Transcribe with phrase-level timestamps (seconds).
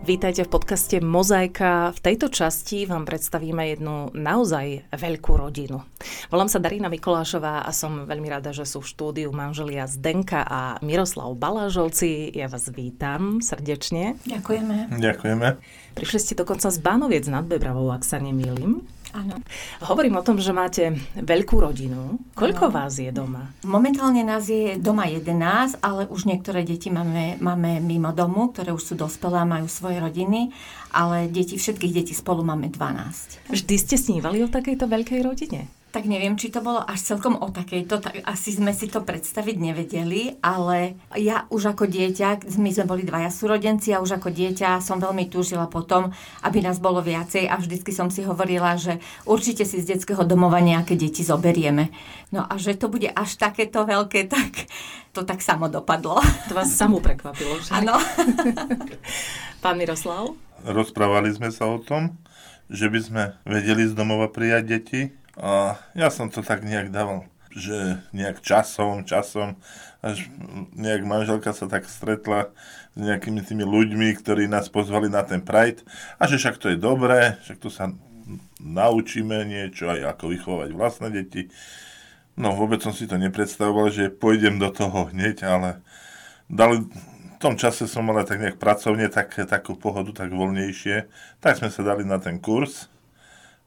[0.00, 1.92] Vítajte v podcaste Mozaika.
[1.92, 5.84] V tejto časti vám predstavíme jednu naozaj veľkú rodinu.
[6.32, 10.80] Volám sa Darina Mikolášová a som veľmi rada, že sú v štúdiu manželia Zdenka a
[10.80, 12.32] Miroslav Balážovci.
[12.32, 14.16] Ja vás vítam srdečne.
[14.24, 14.96] Ďakujeme.
[14.96, 15.46] Ďakujeme.
[15.92, 18.80] Prišli ste dokonca z Bánoviec nad Bebravou, ak sa nemýlim.
[19.10, 19.42] Áno.
[19.82, 22.18] Hovorím o tom, že máte veľkú rodinu.
[22.38, 22.74] Koľko ano.
[22.74, 23.50] vás je doma?
[23.66, 28.82] Momentálne nás je doma 11, ale už niektoré deti máme, máme mimo domu, ktoré už
[28.82, 30.54] sú dospelé a majú svoje rodiny,
[30.94, 33.50] ale deti, všetkých detí spolu máme 12.
[33.50, 35.79] Vždy ste snívali o takejto veľkej rodine?
[35.90, 39.56] Tak neviem, či to bolo až celkom o takejto, tak asi sme si to predstaviť
[39.58, 44.78] nevedeli, ale ja už ako dieťa, my sme boli dvaja súrodenci a už ako dieťa
[44.78, 46.14] som veľmi túžila potom,
[46.46, 50.62] aby nás bolo viacej a vždycky som si hovorila, že určite si z detského domova
[50.62, 51.90] nejaké deti zoberieme.
[52.30, 54.70] No a že to bude až takéto veľké, tak
[55.10, 56.22] to tak samo dopadlo.
[56.46, 57.74] To vás samú prekvapilo, že?
[57.74, 57.98] Áno.
[59.62, 60.38] Pán Miroslav?
[60.62, 62.14] Rozprávali sme sa o tom,
[62.70, 65.00] že by sme vedeli z domova prijať deti,
[65.38, 69.58] a ja som to tak nejak dával, že nejak časom, časom,
[70.00, 70.26] až
[70.74, 72.50] nejak manželka sa tak stretla
[72.94, 75.84] s nejakými tými ľuďmi, ktorí nás pozvali na ten Pride
[76.18, 77.92] a že však to je dobré, však tu sa
[78.62, 81.50] naučíme niečo aj ako vychovať vlastné deti.
[82.38, 85.82] No vôbec som si to nepredstavoval, že pôjdem do toho hneď, ale
[86.46, 91.10] dali, v tom čase som mal tak nejak pracovne, tak, takú pohodu, tak voľnejšie.
[91.42, 92.86] Tak sme sa dali na ten kurz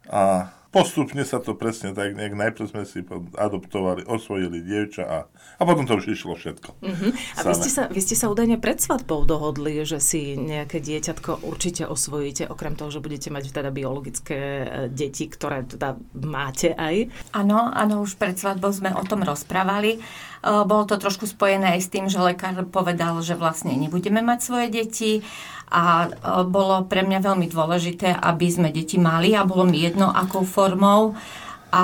[0.10, 3.06] a postupne sa to presne tak nejak, najprv sme si
[3.38, 6.70] adoptovali, osvojili dievča a, a potom to už išlo všetko.
[6.82, 7.14] Uh-huh.
[7.14, 11.46] A vy ste, sa, vy ste sa údajne pred svadbou dohodli, že si nejaké dieťatko
[11.46, 17.14] určite osvojíte, okrem toho, že budete mať teda biologické e, deti, ktoré teda máte aj.
[17.38, 19.96] Áno, áno, už pred svadbou sme o tom rozprávali.
[19.96, 20.00] E,
[20.42, 24.68] bolo to trošku spojené aj s tým, že lekár povedal, že vlastne nebudeme mať svoje
[24.74, 25.12] deti
[25.74, 26.10] a e,
[26.46, 31.18] bolo pre mňa veľmi dôležité, aby sme deti mali a bolo mi jedno, akou formou.
[31.74, 31.84] A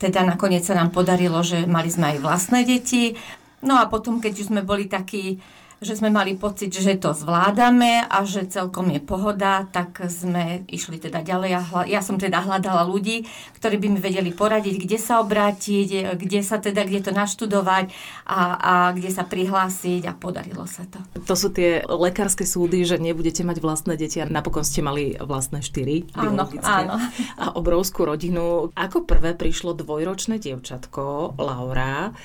[0.00, 3.12] teda nakoniec sa nám podarilo, že mali sme aj vlastné deti.
[3.60, 5.36] No a potom, keď už sme boli takí
[5.84, 10.96] že sme mali pocit, že to zvládame a že celkom je pohoda, tak sme išli
[10.96, 11.48] teda ďalej.
[11.52, 13.28] Ja, hla, ja som teda hľadala ľudí,
[13.60, 17.92] ktorí by mi vedeli poradiť, kde sa obrátiť, kde sa teda, kde to naštudovať
[18.24, 20.96] a, a kde sa prihlásiť a podarilo sa to.
[21.28, 25.60] To sú tie lekárske súdy, že nebudete mať vlastné deti a napokon ste mali vlastné
[25.60, 26.96] štyri áno, áno.
[27.36, 28.72] a obrovskú rodinu.
[28.72, 32.16] Ako prvé prišlo dvojročné dievčatko, Laura.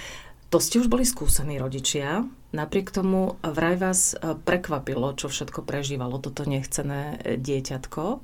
[0.51, 2.27] To ste už boli skúsení rodičia.
[2.51, 8.19] Napriek tomu vraj vás e, prekvapilo, čo všetko prežívalo toto nechcené e, dieťatko.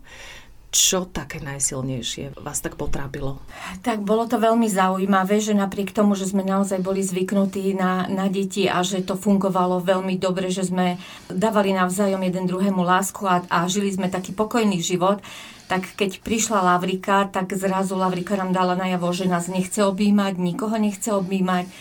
[0.68, 3.40] Čo také najsilnejšie vás tak potrápilo?
[3.80, 8.28] Tak bolo to veľmi zaujímavé, že napriek tomu, že sme naozaj boli zvyknutí na, na
[8.28, 11.00] deti a že to fungovalo veľmi dobre, že sme
[11.32, 15.24] dávali navzájom jeden druhému lásku a, a žili sme taký pokojný život,
[15.72, 20.76] tak keď prišla Lavrika, tak zrazu Lavrika nám dala najavo, že nás nechce objímať, nikoho
[20.76, 21.72] nechce objímať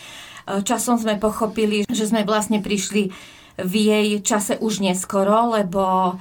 [0.47, 3.11] Časom sme pochopili, že sme vlastne prišli
[3.57, 6.15] v jej čase už neskoro, lebo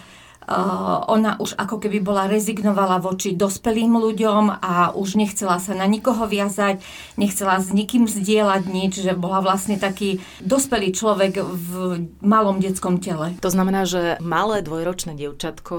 [0.46, 5.90] Uh, ona už ako keby bola rezignovala voči dospelým ľuďom a už nechcela sa na
[5.90, 6.78] nikoho viazať,
[7.18, 11.70] nechcela s nikým zdieľať nič, že bola vlastne taký dospelý človek v
[12.22, 13.34] malom detskom tele.
[13.42, 15.74] To znamená, že malé dvojročné dievčatko,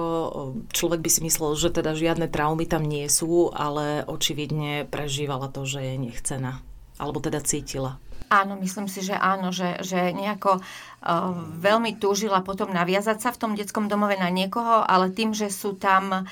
[0.75, 5.63] človek by si myslel, že teda žiadne traumy tam nie sú, ale očividne prežívala to,
[5.63, 6.59] že je nechcená.
[6.99, 8.03] Alebo teda cítila.
[8.27, 11.31] Áno, myslím si, že áno, že, že nejako uh,
[11.63, 15.79] veľmi túžila potom naviazať sa v tom detskom domove na niekoho, ale tým, že sú
[15.79, 16.23] tam uh,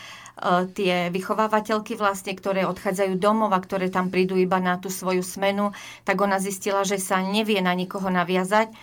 [0.75, 5.71] tie vychovávateľky vlastne, ktoré odchádzajú domov a ktoré tam prídu iba na tú svoju smenu,
[6.03, 8.75] tak ona zistila, že sa nevie na nikoho naviazať.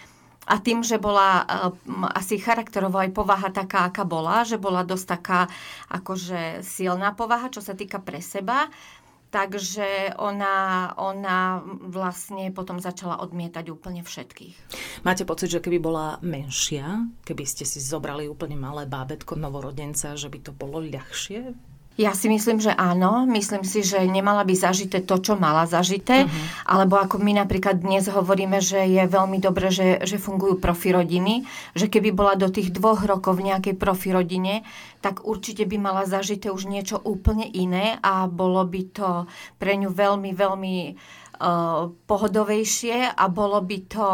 [0.43, 1.71] A tým, že bola uh,
[2.17, 5.41] asi charakterovo aj povaha taká, aká bola, že bola dosť taká
[5.93, 8.73] akože silná povaha, čo sa týka pre seba,
[9.33, 14.77] Takže ona, ona vlastne potom začala odmietať úplne všetkých.
[15.09, 20.29] Máte pocit, že keby bola menšia, keby ste si zobrali úplne malé bábetko novorodenca, že
[20.29, 23.29] by to bolo ľahšie ja si myslím, že áno.
[23.29, 26.25] Myslím si, že nemala by zažité to, čo mala zažité.
[26.25, 26.45] Uh-huh.
[26.65, 31.45] Alebo ako my napríklad dnes hovoríme, že je veľmi dobré, že, že fungujú profi rodiny.
[31.77, 34.65] Že keby bola do tých dvoch rokov v nejakej profi rodine,
[35.05, 39.11] tak určite by mala zažité už niečo úplne iné a bolo by to
[39.61, 44.09] pre ňu veľmi, veľmi uh, pohodovejšie a bolo by to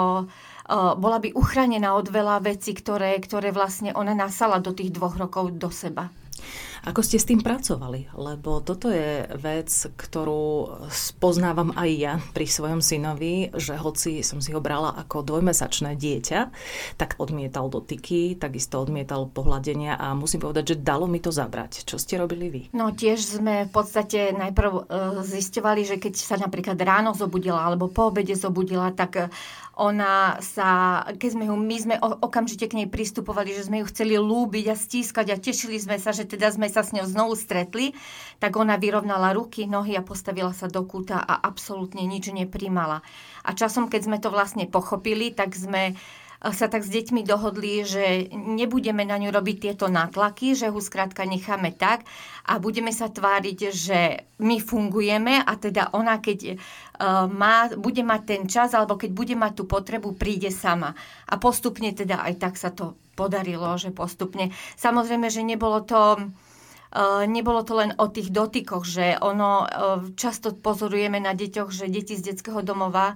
[1.01, 5.57] bola by uchránená od veľa vecí, ktoré, ktoré vlastne ona nasala do tých dvoch rokov
[5.57, 6.13] do seba.
[6.89, 8.17] Ako ste s tým pracovali?
[8.17, 14.57] Lebo toto je vec, ktorú spoznávam aj ja pri svojom synovi, že hoci som si
[14.57, 16.41] ho brala ako dvojmesačné dieťa,
[16.97, 21.85] tak odmietal dotyky, takisto odmietal pohľadenia a musím povedať, že dalo mi to zabrať.
[21.85, 22.63] Čo ste robili vy?
[22.73, 24.83] No tiež sme v podstate najprv e,
[25.29, 29.29] zisťovali, že keď sa napríklad ráno zobudila alebo po obede zobudila, tak
[29.79, 34.19] ona sa, keď sme ju, my sme okamžite k nej pristupovali, že sme ju chceli
[34.19, 37.95] lúbiť a stískať a tešili sme sa, že teda sme sa s ňou znovu stretli,
[38.43, 43.07] tak ona vyrovnala ruky, nohy a postavila sa do kúta a absolútne nič neprimala.
[43.47, 45.95] A časom, keď sme to vlastne pochopili, tak sme
[46.39, 51.27] sa tak s deťmi dohodli, že nebudeme na ňu robiť tieto nátlaky, že ho skrátka
[51.27, 52.07] necháme tak
[52.47, 58.23] a budeme sa tváriť, že my fungujeme a teda ona, keď uh, má, bude mať
[58.23, 60.95] ten čas alebo keď bude mať tú potrebu, príde sama.
[61.27, 64.55] A postupne teda aj tak sa to podarilo, že postupne.
[64.79, 66.31] Samozrejme, že nebolo to...
[66.89, 69.69] Uh, nebolo to len o tých dotykoch, že ono uh,
[70.17, 73.13] často pozorujeme na deťoch, že deti z detského domova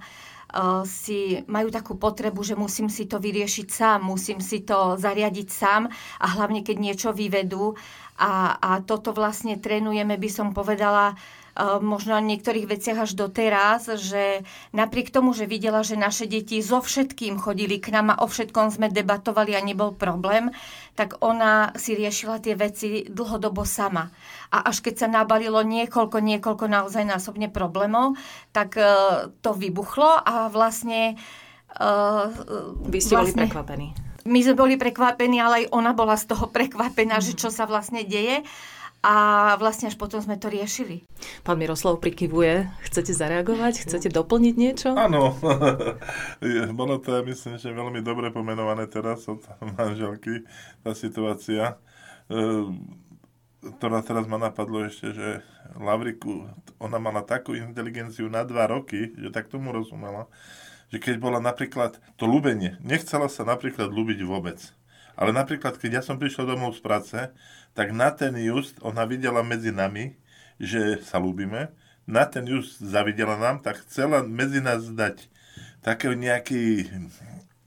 [0.85, 5.89] si majú takú potrebu, že musím si to vyriešiť sám, musím si to zariadiť sám
[6.21, 7.73] a hlavne keď niečo vyvedú.
[8.21, 11.17] A, a toto vlastne trénujeme, by som povedala,
[11.61, 14.41] možno na niektorých veciach až doteraz, že
[14.73, 18.73] napriek tomu, že videla, že naše deti so všetkým chodili k nám a o všetkom
[18.73, 20.49] sme debatovali a nebol problém,
[20.97, 24.09] tak ona si riešila tie veci dlhodobo sama.
[24.49, 28.17] A až keď sa nabalilo niekoľko, niekoľko naozaj násobne problémov,
[28.53, 28.85] tak e,
[29.41, 31.17] to vybuchlo a vlastne...
[31.73, 32.29] Uh,
[32.85, 33.87] Vy ste vlastne, boli prekvapení.
[34.29, 37.25] My sme boli prekvapení, ale aj ona bola z toho prekvapená, mm.
[37.25, 38.45] že čo sa vlastne deje
[39.03, 39.15] a
[39.59, 41.03] vlastne až potom sme to riešili.
[41.43, 42.71] Pán Miroslav prikyvuje.
[42.87, 43.83] Chcete zareagovať?
[43.83, 44.95] Chcete doplniť niečo?
[44.95, 45.35] Áno.
[46.79, 49.43] Bolo to, myslím, že veľmi dobre pomenované teraz od
[49.75, 50.47] manželky,
[50.87, 51.75] tá situácia,
[52.31, 52.39] e,
[53.75, 55.43] ktorá teraz ma napadlo ešte, že
[55.75, 56.47] Lavriku,
[56.79, 60.31] ona mala takú inteligenciu na dva roky, že tak tomu rozumela,
[60.95, 64.63] že keď bola napríklad to ľúbenie, nechcela sa napríklad ľúbiť vôbec.
[65.13, 67.17] Ale napríklad, keď ja som prišiel domov z práce,
[67.73, 70.17] tak na ten just ona videla medzi nami,
[70.61, 71.73] že sa ľúbime,
[72.05, 75.29] na ten just zavidela nám, tak chcela medzi nás dať
[75.83, 76.87] takého nejaký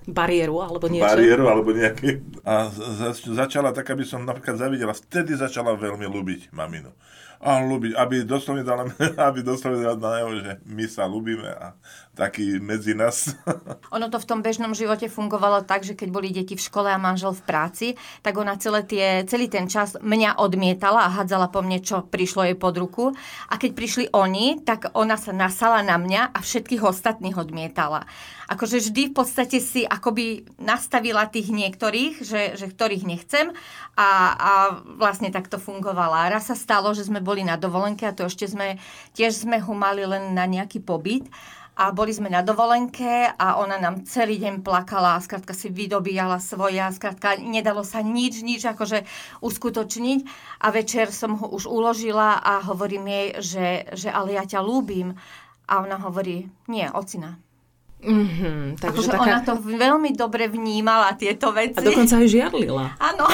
[0.06, 1.04] bariéru alebo niečo.
[1.04, 2.22] Bariéru alebo nejaký...
[2.46, 6.94] A za, začala tak, aby som napríklad zavidela, vtedy začala veľmi ľúbiť maminu.
[7.42, 8.86] A ľúbiť, aby doslovne dala,
[9.28, 11.74] aby doslovne dala najavo, že my sa ľúbime a
[12.16, 13.36] taký medzi nás.
[13.94, 16.96] Ono to v tom bežnom živote fungovalo tak, že keď boli deti v škole a
[16.96, 17.86] manžel v práci,
[18.24, 22.48] tak ona celé tie, celý ten čas mňa odmietala a hádzala po mne, čo prišlo
[22.48, 23.04] jej pod ruku.
[23.52, 28.08] A keď prišli oni, tak ona sa nasala na mňa a všetkých ostatných odmietala.
[28.46, 33.50] Akože vždy v podstate si akoby nastavila tých niektorých, že, že ktorých nechcem
[33.98, 34.50] a, a
[34.86, 36.30] vlastne takto fungovala.
[36.30, 38.78] Raz sa stalo, že sme boli na dovolenke a to ešte sme,
[39.18, 41.26] tiež sme ho mali len na nejaký pobyt
[41.76, 46.40] a boli sme na dovolenke a ona nám celý deň plakala a skrátka si vydobíjala
[46.40, 49.04] svoje a skrátka nedalo sa nič, nič akože
[49.44, 50.20] uskutočniť.
[50.64, 55.20] A večer som ho už uložila a hovorím jej, že, že ale ja ťa ľúbim
[55.68, 57.36] a ona hovorí, nie, ocina,
[57.96, 59.24] Mm-hmm, takže akože taká...
[59.24, 61.80] ona to veľmi dobre vnímala, tieto veci.
[61.80, 62.92] A dokonca aj žiarlila.
[63.00, 63.24] Áno.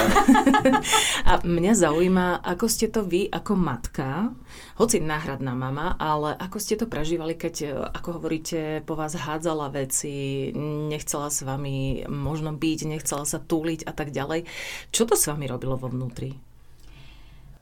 [1.30, 4.30] a mňa zaujíma, ako ste to vy ako matka,
[4.78, 10.54] hoci náhradná mama, ale ako ste to prežívali, keď, ako hovoríte, po vás hádzala veci,
[10.88, 14.46] nechcela s vami možno byť, nechcela sa túliť a tak ďalej.
[14.94, 16.51] Čo to s vami robilo vo vnútri?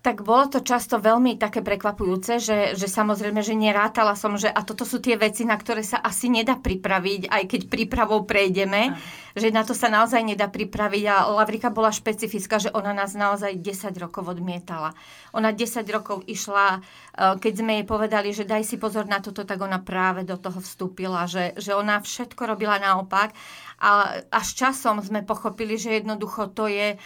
[0.00, 4.64] Tak bolo to často veľmi také prekvapujúce, že, že samozrejme, že nerátala som, že a
[4.64, 9.36] toto sú tie veci, na ktoré sa asi nedá pripraviť, aj keď prípravou prejdeme, Aj.
[9.36, 11.04] že na to sa naozaj nedá pripraviť.
[11.04, 14.96] A Lavrika bola špecifická, že ona nás naozaj 10 rokov odmietala.
[15.36, 19.44] Ona 10 rokov išla, e, keď sme jej povedali, že daj si pozor na toto,
[19.44, 23.36] tak ona práve do toho vstúpila, že, že ona všetko robila naopak.
[23.84, 26.96] A až časom sme pochopili, že jednoducho to je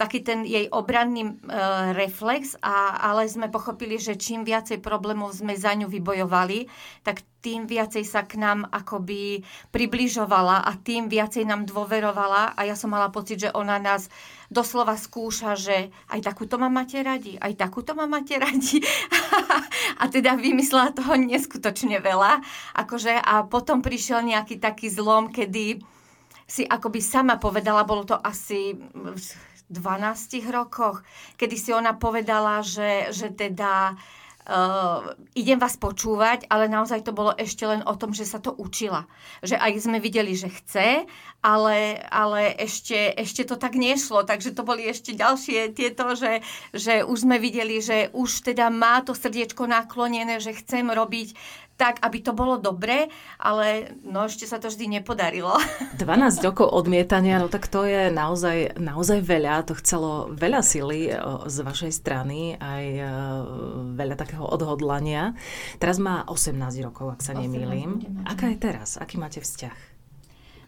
[0.00, 1.32] taký ten jej obranný e,
[1.92, 6.64] reflex, a, ale sme pochopili, že čím viacej problémov sme za ňu vybojovali,
[7.04, 12.72] tak tým viacej sa k nám akoby približovala a tým viacej nám dôverovala a ja
[12.72, 14.08] som mala pocit, že ona nás
[14.48, 18.80] doslova skúša, že aj takúto ma máte radi, aj takúto ma máte radi.
[20.00, 22.40] a teda vymyslela toho neskutočne veľa.
[22.76, 25.80] Akože, a potom prišiel nejaký taký zlom, kedy
[26.50, 28.74] si akoby sama povedala, bolo to asi
[29.70, 31.06] 12 rokoch,
[31.38, 33.94] kedy si ona povedala, že, že teda
[34.50, 38.50] uh, idem vás počúvať, ale naozaj to bolo ešte len o tom, že sa to
[38.50, 39.06] učila.
[39.46, 41.06] Že aj sme videli, že chce,
[41.40, 41.78] ale,
[42.10, 44.26] ale ešte, ešte to tak nešlo.
[44.26, 46.42] Takže to boli ešte ďalšie tieto, že,
[46.74, 51.38] že už sme videli, že už teda má to srdiečko naklonené, že chcem robiť
[51.80, 53.08] tak, aby to bolo dobre,
[53.40, 55.56] ale no ešte sa to vždy nepodarilo.
[55.96, 59.64] 12 rokov odmietania, no tak to je naozaj, naozaj veľa.
[59.64, 61.16] To chcelo veľa sily e,
[61.48, 63.08] z vašej strany, aj e,
[63.96, 65.32] veľa takého odhodlania.
[65.80, 68.04] Teraz má 18 rokov, ak sa nemýlim.
[68.28, 69.00] Aká je teraz?
[69.00, 69.89] Aký máte vzťah?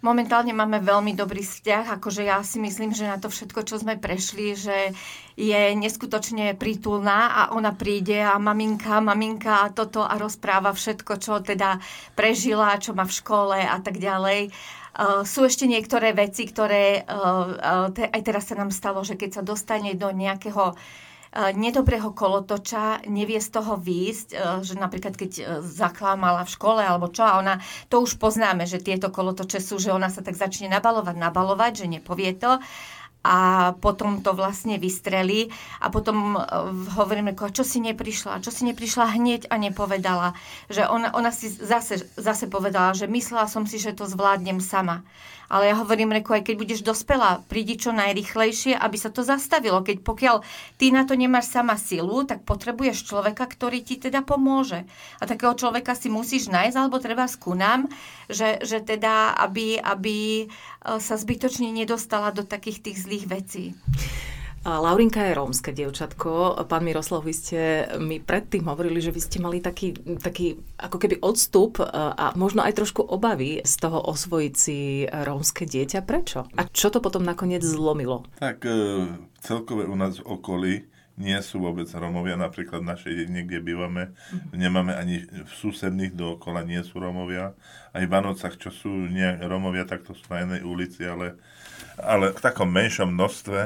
[0.03, 4.03] Momentálne máme veľmi dobrý vzťah, akože ja si myslím, že na to všetko, čo sme
[4.03, 4.91] prešli, že
[5.39, 11.39] je neskutočne prítulná a ona príde a maminka, maminka a toto a rozpráva všetko, čo
[11.39, 11.79] teda
[12.19, 14.51] prežila, čo má v škole a tak ďalej.
[14.93, 19.15] Uh, sú ešte niektoré veci, ktoré uh, uh, te, aj teraz sa nám stalo, že
[19.15, 25.17] keď sa dostane do nejakého E, nedobrého kolotoča, nevie z toho výjsť, e, že napríklad
[25.17, 27.57] keď e, zaklámala v škole alebo čo a ona,
[27.89, 31.87] to už poznáme, že tieto kolotoče sú, že ona sa tak začne nabalovať, nabalovať, že
[31.89, 32.61] nepovie to
[33.23, 36.39] a potom to vlastne vystrelí a potom
[36.99, 40.35] hovoríme, čo si neprišla, čo si neprišla hneď a nepovedala,
[40.67, 45.07] že ona, ona si zase, zase povedala, že myslela som si, že to zvládnem sama.
[45.53, 49.85] Ale ja hovorím, reko, aj keď budeš dospelá, prídi čo najrychlejšie, aby sa to zastavilo.
[49.85, 50.41] Keď pokiaľ
[50.81, 54.89] ty na to nemáš sama silu, tak potrebuješ človeka, ktorý ti teda pomôže.
[55.21, 57.85] A takého človeka si musíš nájsť, alebo treba skúnam,
[58.33, 60.47] že, že teda, aby, aby e,
[60.97, 63.77] sa zbytočne nedostala do takých tých zlých vecí.
[64.63, 66.55] Laurinka je rómske dievčatko.
[66.71, 69.91] Pán Miroslav, vy ste mi predtým hovorili, že vy ste mali taký,
[70.23, 75.67] taký ako keby odstup e, a možno aj trošku obavy z toho osvojiť si rómske
[75.67, 76.07] dieťa.
[76.07, 76.47] Prečo?
[76.55, 78.23] A čo to potom nakoniec zlomilo?
[78.39, 78.71] Tak e,
[79.43, 80.75] celkové u nás v okolí
[81.21, 84.57] nie sú vôbec Rómovia, napríklad v našej dedine, kde bývame, mm-hmm.
[84.57, 87.53] nemáme ani v susedných dookola, nie sú Rómovia.
[87.93, 91.37] Aj v Vanocach, čo sú nie Rómovia, tak to sú na jednej ulici, ale,
[92.01, 93.61] ale v takom menšom množstve.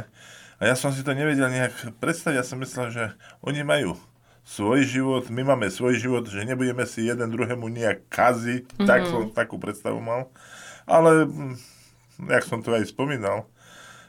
[0.56, 2.36] A ja som si to nevedel nejak predstaviť.
[2.40, 3.04] Ja som myslel, že
[3.44, 3.94] oni majú
[4.46, 8.64] svoj život, my máme svoj život, že nebudeme si jeden druhému nejak kaziť.
[8.74, 8.86] Mm-hmm.
[8.88, 10.30] Tak som takú predstavu mal.
[10.86, 11.54] Ale, hm,
[12.30, 13.50] jak som to aj spomínal,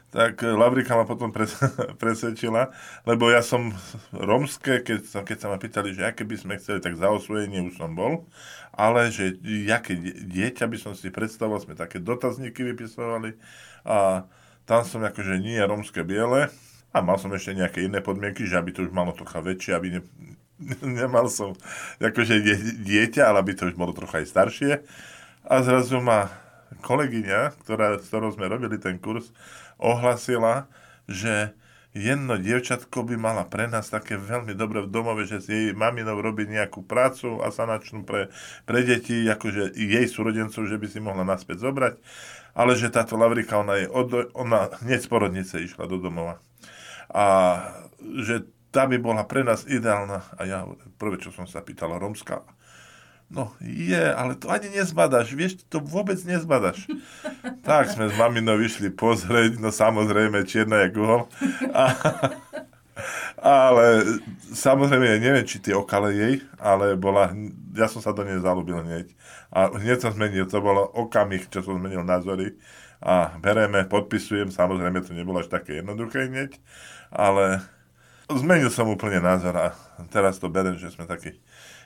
[0.08, 1.28] tak Lavrika ma potom
[2.02, 2.72] presvedčila,
[3.04, 3.76] lebo ja som
[4.12, 7.60] romské, keď, som, keď sa ma pýtali, že aké by sme chceli, tak za osvojenie
[7.68, 8.24] už som bol,
[8.72, 13.36] ale že jaké dieťa by som si predstavoval, sme také dotazníky vypisovali
[13.84, 14.24] a
[14.64, 16.48] tam som akože nie romské biele
[16.92, 19.88] a mal som ešte nejaké iné podmienky, že aby to už malo trocha väčšie, aby
[19.98, 20.00] ne,
[21.04, 21.52] nemal som
[22.00, 22.40] akože
[22.80, 24.72] dieťa, ale aby to už bolo trocha aj staršie.
[25.48, 26.28] A zrazu ma
[26.84, 29.32] kolegyňa, ktorá, s ktorou sme robili ten kurz,
[29.78, 30.66] ohlasila,
[31.08, 31.56] že
[31.96, 36.20] jedno dievčatko by mala pre nás také veľmi dobré v domove, že s jej maminou
[36.20, 38.28] robí nejakú prácu a sanačnú pre,
[38.68, 41.96] pre deti, akože jej súrodencov, že by si mohla naspäť zobrať
[42.58, 46.42] ale že táto Lavrika, ona, je od, ona hneď z porodnice išla do domova.
[47.06, 47.24] A
[48.02, 50.26] že tá by bola pre nás ideálna.
[50.34, 50.66] A ja
[50.98, 52.42] prvé, čo som sa pýtala, romská.
[53.28, 56.88] No je, ale to ani nezbadaš, vieš, to vôbec nezbadaš.
[57.68, 61.28] tak sme s maminou vyšli pozrieť, no samozrejme, čierna je uhol.
[61.76, 61.84] A,
[63.36, 63.84] ale
[64.48, 67.36] samozrejme, ja neviem, či tie okale jej, ale bola,
[67.76, 69.12] ja som sa do nej zalúbil hneď.
[69.52, 72.56] A hneď som zmenil, to bolo okamih, čo som zmenil názory.
[73.04, 76.56] A bereme, podpisujem, samozrejme to nebolo až také jednoduché hneď,
[77.12, 77.62] ale
[78.26, 79.66] zmenil som úplne názor a
[80.10, 81.38] teraz to berem, že sme takí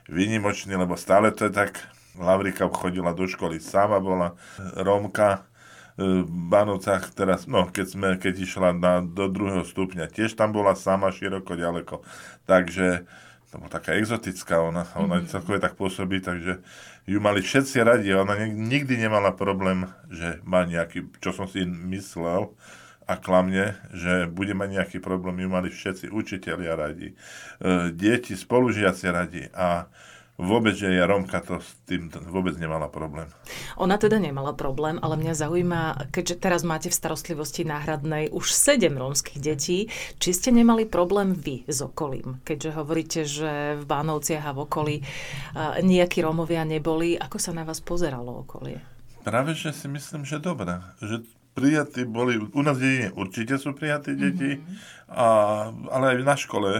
[0.08, 1.80] výnimoční, lebo stále to je tak,
[2.18, 4.36] Lavrika chodila do školy sama, bola
[4.76, 5.48] Rómka,
[5.96, 10.72] v Banovcach teraz, no keď, sme, keď išla na, do druhého stupňa, tiež tam bola
[10.72, 12.00] sama široko, ďaleko.
[12.48, 13.04] Takže
[13.52, 15.28] to bola taká exotická ona, ona mm-hmm.
[15.28, 16.64] celkové tak pôsobí, takže
[17.04, 22.56] ju mali všetci radi, ona nikdy nemala problém, že má nejaký, čo som si myslel,
[23.06, 27.14] a klamne, že bude mať nejaký problém, ju mali všetci učiteľia radi, e,
[27.92, 29.90] deti, spolužiaci radi a
[30.40, 33.28] vôbec, že je Romka, to s tým vôbec nemala problém.
[33.76, 35.80] Ona teda nemala problém, ale mňa zaujíma,
[36.10, 41.68] keďže teraz máte v starostlivosti náhradnej už sedem rómskych detí, či ste nemali problém vy
[41.68, 42.40] s okolím?
[42.42, 44.96] Keďže hovoríte, že v Bánovciach a v okolí
[45.84, 48.80] nejakí Rómovia neboli, ako sa na vás pozeralo okolie?
[49.22, 50.82] Práve, že si myslím, že dobré.
[50.98, 55.12] Že prijatí boli, u nás dedine určite sú prijatí deti, mm-hmm.
[55.12, 55.26] a,
[55.92, 56.70] ale aj na škole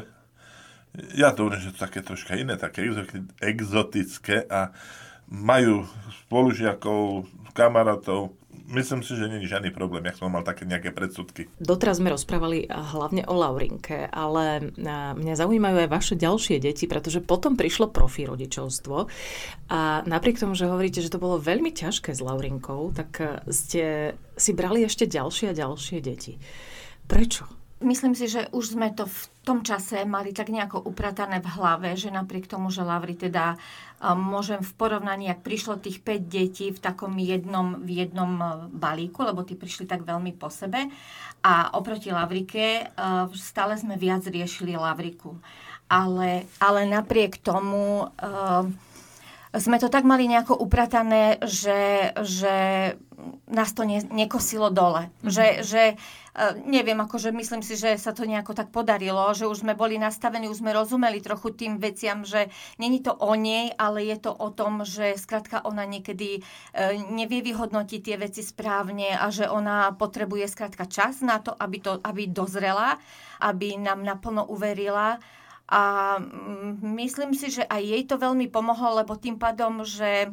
[1.17, 2.85] ja to že to také troška iné, také
[3.41, 4.77] exotické a
[5.33, 5.89] majú
[6.25, 7.25] spolužiakov,
[7.57, 8.37] kamarátov,
[8.73, 11.53] myslím si, že není žiadny problém, jak som mal také nejaké predsudky.
[11.61, 14.73] Doteraz sme rozprávali hlavne o Laurinke, ale
[15.15, 18.97] mňa zaujímajú aj vaše ďalšie deti, pretože potom prišlo profi rodičovstvo
[19.71, 24.51] a napriek tomu, že hovoríte, že to bolo veľmi ťažké s Laurinkou, tak ste si
[24.57, 26.41] brali ešte ďalšie a ďalšie deti.
[27.05, 27.63] Prečo?
[27.83, 31.99] Myslím si, že už sme to v tom čase mali tak nejako upratané v hlave,
[31.99, 33.59] že napriek tomu, že Lavry teda
[34.19, 39.23] môžem v porovnaní, ak prišlo tých 5 detí v takom jednom, v jednom uh, balíku,
[39.23, 40.91] lebo tí prišli tak veľmi po sebe
[41.43, 45.39] a oproti Lavrike uh, stále sme viac riešili Lavriku.
[45.93, 48.65] Ale, ale napriek tomu uh,
[49.53, 52.57] sme to tak mali nejako upratané, že, že
[53.53, 55.13] nás to ne, nekosilo dole.
[55.13, 55.29] Mm-hmm.
[55.29, 55.95] Že, že e,
[56.65, 60.49] neviem, akože myslím si, že sa to nejako tak podarilo, že už sme boli nastavení,
[60.49, 62.49] už sme rozumeli trochu tým veciam, že
[62.81, 66.41] není to o nej, ale je to o tom, že skrátka ona niekedy e,
[67.13, 72.01] nevie vyhodnotiť tie veci správne a že ona potrebuje skrátka čas na to, aby, to,
[72.01, 72.97] aby dozrela,
[73.45, 75.21] aby nám naplno uverila
[75.73, 75.83] a
[76.21, 80.31] mm, myslím si, že aj jej to veľmi pomohlo, lebo tým pádom, že e,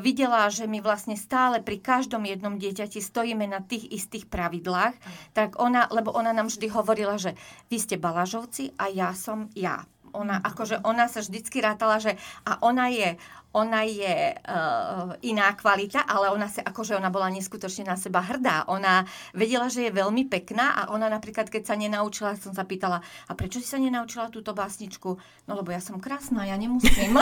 [0.00, 4.96] videla, že my vlastne stále pri každom jednom dieťati stojíme na tých istých pravidlách,
[5.36, 7.36] tak ona, lebo ona nám vždy hovorila, že
[7.68, 9.84] vy ste balažovci a ja som ja.
[10.16, 13.16] Ona, akože ona sa vždycky rátala, že a ona je
[13.52, 18.64] ona je uh, iná kvalita, ale ona sa, akože ona bola neskutočne na seba hrdá.
[18.72, 19.04] Ona
[19.36, 23.32] vedela, že je veľmi pekná a ona napríklad, keď sa nenaučila, som sa pýtala, a
[23.36, 25.20] prečo si sa nenaučila túto básničku?
[25.44, 27.20] No lebo ja som krásna, ja nemusím.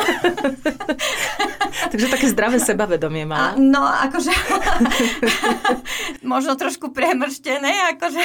[1.93, 3.55] Takže také zdravé sebavedomie má.
[3.55, 4.31] A, no, akože
[6.33, 8.23] možno trošku premrštené, akože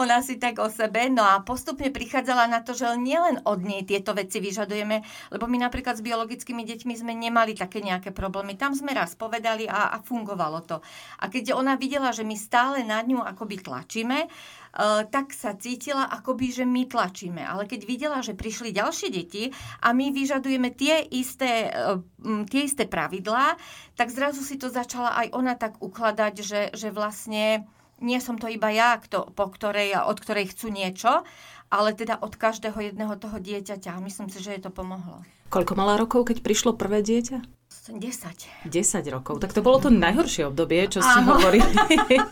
[0.00, 1.12] ona si tak o sebe.
[1.12, 5.04] No a postupne prichádzala na to, že nielen od nej tieto veci vyžadujeme,
[5.36, 8.54] lebo my napríklad s biologickými deťmi sme nemali také nejaké problémy.
[8.54, 10.78] Tam sme raz povedali a, a fungovalo to.
[11.18, 16.06] A keď ona videla, že my stále na ňu akoby tlačíme, uh, tak sa cítila
[16.06, 17.42] akoby, že my tlačíme.
[17.42, 19.50] Ale keď videla, že prišli ďalšie deti
[19.82, 21.98] a my vyžadujeme tie isté, uh,
[22.46, 23.58] tie isté pravidlá,
[23.98, 27.66] tak zrazu si to začala aj ona tak ukladať, že, že vlastne
[27.98, 31.26] nie som to iba ja, kto, po ktorej, od ktorej chcú niečo,
[31.68, 34.00] ale teda od každého jedného toho dieťaťa.
[34.00, 35.26] Myslím si, že jej to pomohlo.
[35.48, 37.58] Koľko mala rokov, keď prišlo prvé dieťa?
[37.88, 38.68] 10.
[38.68, 38.68] 10
[39.08, 39.40] rokov.
[39.40, 41.40] Tak to bolo to najhoršie obdobie, čo ste Áno.
[41.40, 41.72] hovorili.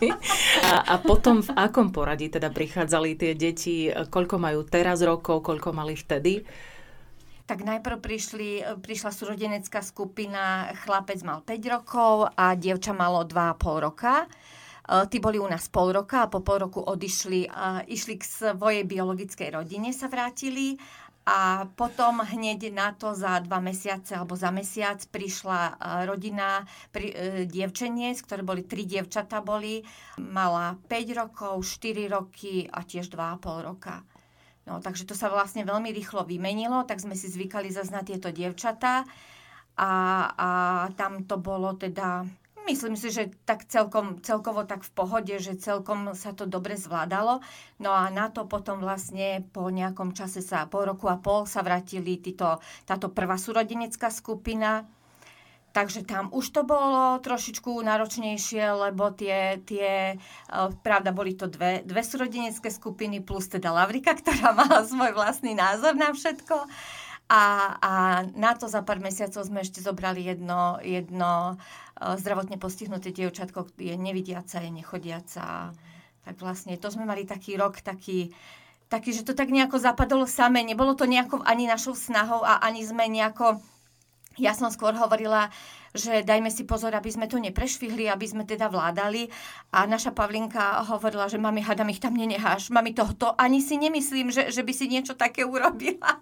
[0.69, 3.89] a, a potom v akom poradí teda prichádzali tie deti?
[3.89, 6.45] Koľko majú teraz rokov, koľko mali vtedy?
[7.47, 8.49] tak najprv prišli,
[8.83, 14.27] prišla súrodenecká skupina, chlapec mal 5 rokov a dievča malo 2,5 roka.
[14.87, 18.23] Eh, tí boli u nás pol roka a po pol roku odišli, a išli k
[18.23, 20.79] svojej biologickej rodine, sa vrátili
[21.27, 25.75] a potom hneď na to za dva mesiace alebo za mesiac prišla eh,
[26.07, 26.63] rodina
[26.95, 29.83] pri, e, dievčeniec, ktoré boli tri dievčata boli.
[30.23, 34.07] Mala 5 rokov, 4 roky a tiež 2,5 roka.
[34.63, 38.31] No, takže to sa vlastne veľmi rýchlo vymenilo, tak sme si zvykali zase na tieto
[38.31, 39.07] dievčatá
[39.79, 39.91] a,
[40.31, 40.49] a
[40.95, 42.27] tam to bolo teda
[42.67, 47.39] Myslím si, že tak celkom, celkovo tak v pohode, že celkom sa to dobre zvládalo.
[47.79, 51.63] No a na to potom vlastne po nejakom čase sa, po roku a pol sa
[51.63, 54.83] vrátili títo, táto prvá súrodenecká skupina,
[55.77, 61.85] Takže tam už to bolo trošičku náročnejšie, lebo tie, tie e, pravda, boli to dve,
[61.85, 66.65] dve súrodenecké skupiny plus teda Lavrika, ktorá mala svoj vlastný názor na všetko.
[67.27, 67.91] A, a
[68.39, 73.99] na to za pár mesiacov sme ešte zobrali jedno, jedno uh, zdravotne postihnuté dievčatko, je
[73.99, 75.75] nevidiaca, je nechodiaca.
[76.23, 78.31] Tak vlastne to sme mali taký rok, taký,
[78.87, 80.63] taký, že to tak nejako zapadlo samé.
[80.63, 83.59] Nebolo to nejako ani našou snahou a ani sme nejako...
[84.37, 85.49] Ja som skôr hovorila,
[85.97, 89.27] že dajme si pozor, aby sme to neprešvihli, aby sme teda vládali.
[89.73, 92.69] A naša Pavlinka hovorila, že mami, hadam ich tam nenecháš.
[92.69, 96.21] Mami, tohto ani si nemyslím, že, že by si niečo také urobila.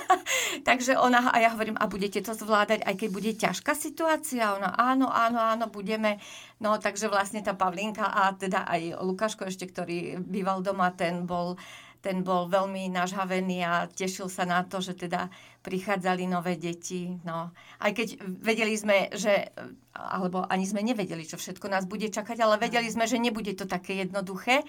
[0.68, 4.56] Takže ona, a ja hovorím, a budete to zvládať, aj keď bude ťažká situácia?
[4.56, 6.16] Ona, áno, áno, áno, budeme.
[6.60, 11.56] No, takže vlastne tá Pavlinka a teda aj Lukáško ešte, ktorý býval doma, ten bol
[12.00, 15.28] ten bol veľmi nažhavený a tešil sa na to, že teda
[15.60, 17.20] prichádzali nové deti.
[17.24, 17.52] No.
[17.80, 19.52] Aj keď vedeli sme, že,
[19.92, 23.68] alebo ani sme nevedeli, čo všetko nás bude čakať, ale vedeli sme, že nebude to
[23.68, 24.64] také jednoduché.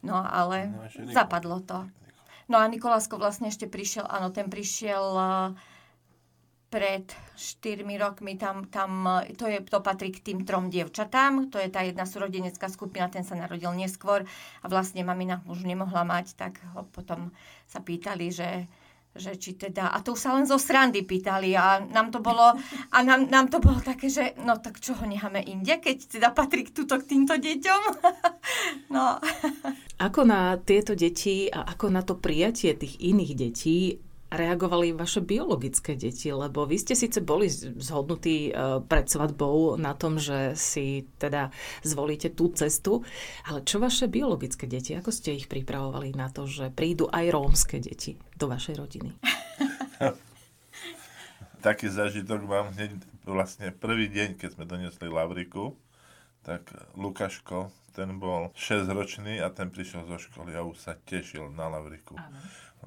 [0.00, 1.84] No ale no, zapadlo to.
[2.48, 5.04] No a Nikolásko vlastne ešte prišiel, áno, ten prišiel
[6.70, 7.02] pred
[7.34, 11.82] 4 rokmi, tam, tam to, je, to patrí k tým trom dievčatám, to je tá
[11.82, 14.22] jedna súrodenecká skupina, ten sa narodil neskôr
[14.62, 17.34] a vlastne mamina už nemohla mať, tak ho potom
[17.66, 18.70] sa pýtali, že
[19.10, 22.54] že či teda, a to už sa len zo srandy pýtali a nám to bolo,
[22.94, 26.28] a nám, nám to bolo také, že no tak čo ho necháme inde, keď teda
[26.30, 27.82] patrí k, túto, k týmto deťom.
[28.94, 29.18] no.
[29.98, 33.98] Ako na tieto deti a ako na to prijatie tých iných detí
[34.30, 36.30] reagovali vaše biologické deti?
[36.30, 41.50] Lebo vy ste síce boli zhodnutí e, pred svadbou na tom, že si teda
[41.82, 43.02] zvolíte tú cestu,
[43.44, 44.94] ale čo vaše biologické deti?
[44.94, 49.10] Ako ste ich pripravovali na to, že prídu aj rómske deti do vašej rodiny?
[51.66, 52.96] Taký zážitok mám hneď
[53.28, 55.76] vlastne prvý deň, keď sme donesli Lavriku,
[56.46, 61.68] tak Lukáško, ten bol 6-ročný a ten prišiel zo školy a už sa tešil na
[61.68, 62.16] Lavriku.
[62.16, 62.38] Áno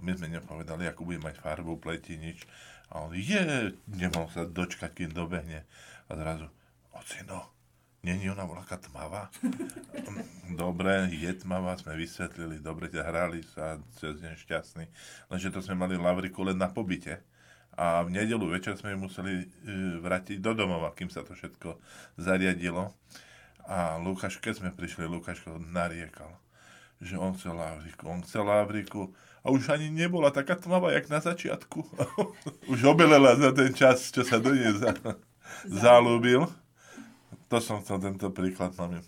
[0.01, 2.47] my sme nepovedali, ako bude mať farbu, pleti, nič.
[2.89, 5.65] A on je, nemohol sa dočkať, kým dobehne.
[6.09, 6.47] A zrazu,
[6.93, 7.53] ocino,
[8.01, 9.29] není ona voľaká tmavá?
[10.63, 14.85] dobre, je tmavá, sme vysvetlili, dobre, ťa hrali sa cez deň šťastný.
[15.29, 17.21] Lenže to sme mali lavriku len na pobyte.
[17.73, 19.45] A v nedelu večer sme ju museli e,
[19.97, 21.81] vrátiť do domova, kým sa to všetko
[22.21, 22.93] zariadilo.
[23.63, 26.35] A Lukáš, keď sme prišli, Lukáško nariekal,
[26.99, 28.03] že on chcel Lavriku.
[28.11, 31.79] On chcel Lavriku a už ani nebola taká tmavá, jak na začiatku.
[32.73, 34.91] už obelela za ten čas, čo sa do nej za,
[35.67, 36.47] zalúbil.
[37.47, 39.03] To som chcel tento príklad máme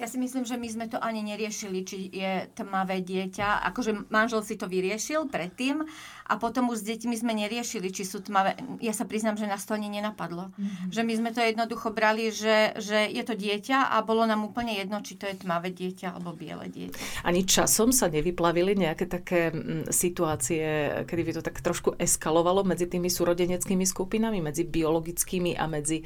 [0.00, 3.68] ja si myslím, že my sme to ani neriešili, či je tmavé dieťa.
[3.68, 5.84] Akože manžel si to vyriešil predtým
[6.24, 8.56] a potom už s deťmi sme neriešili, či sú tmavé.
[8.80, 10.56] Ja sa priznám, že nás to ani nenapadlo.
[10.56, 10.88] Mm-hmm.
[10.88, 14.72] Že my sme to jednoducho brali, že, že je to dieťa a bolo nám úplne
[14.72, 17.28] jedno, či to je tmavé dieťa alebo biele dieťa.
[17.28, 20.64] Ani časom sa nevyplavili nejaké také mm, situácie,
[21.04, 26.04] kedy by to tak trošku eskalovalo medzi tými súrodeneckými skupinami, medzi biologickými a medzi e,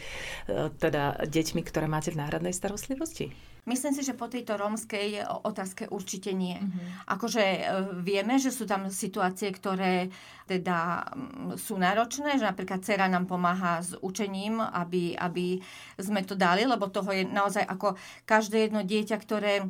[0.83, 3.54] teda deťmi, ktoré máte v náhradnej starostlivosti?
[3.65, 6.61] Myslím si, že po tejto rómskej otázke určite nie.
[6.61, 7.09] Mm-hmm.
[7.09, 7.61] Akože e,
[8.05, 10.13] vieme, že sú tam situácie, ktoré
[10.45, 11.09] teda
[11.57, 15.65] sú náročné, že napríklad dcera nám pomáha s učením, aby, aby
[15.97, 17.97] sme to dali, lebo toho je naozaj ako
[18.29, 19.65] každé jedno dieťa, ktoré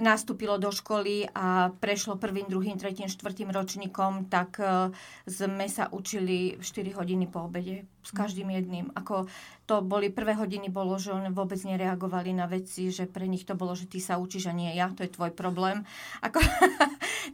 [0.00, 4.94] nastúpilo do školy a prešlo prvým, druhým, tretím, štvrtým ročníkom, tak e,
[5.28, 8.90] sme sa učili 4 hodiny po obede s každým jedným.
[8.98, 9.30] Ako
[9.62, 13.54] to boli prvé hodiny, bolo, že on vôbec nereagovali na veci, že pre nich to
[13.54, 15.86] bolo, že ty sa učíš a nie ja, to je tvoj problém.
[16.26, 16.42] Ako,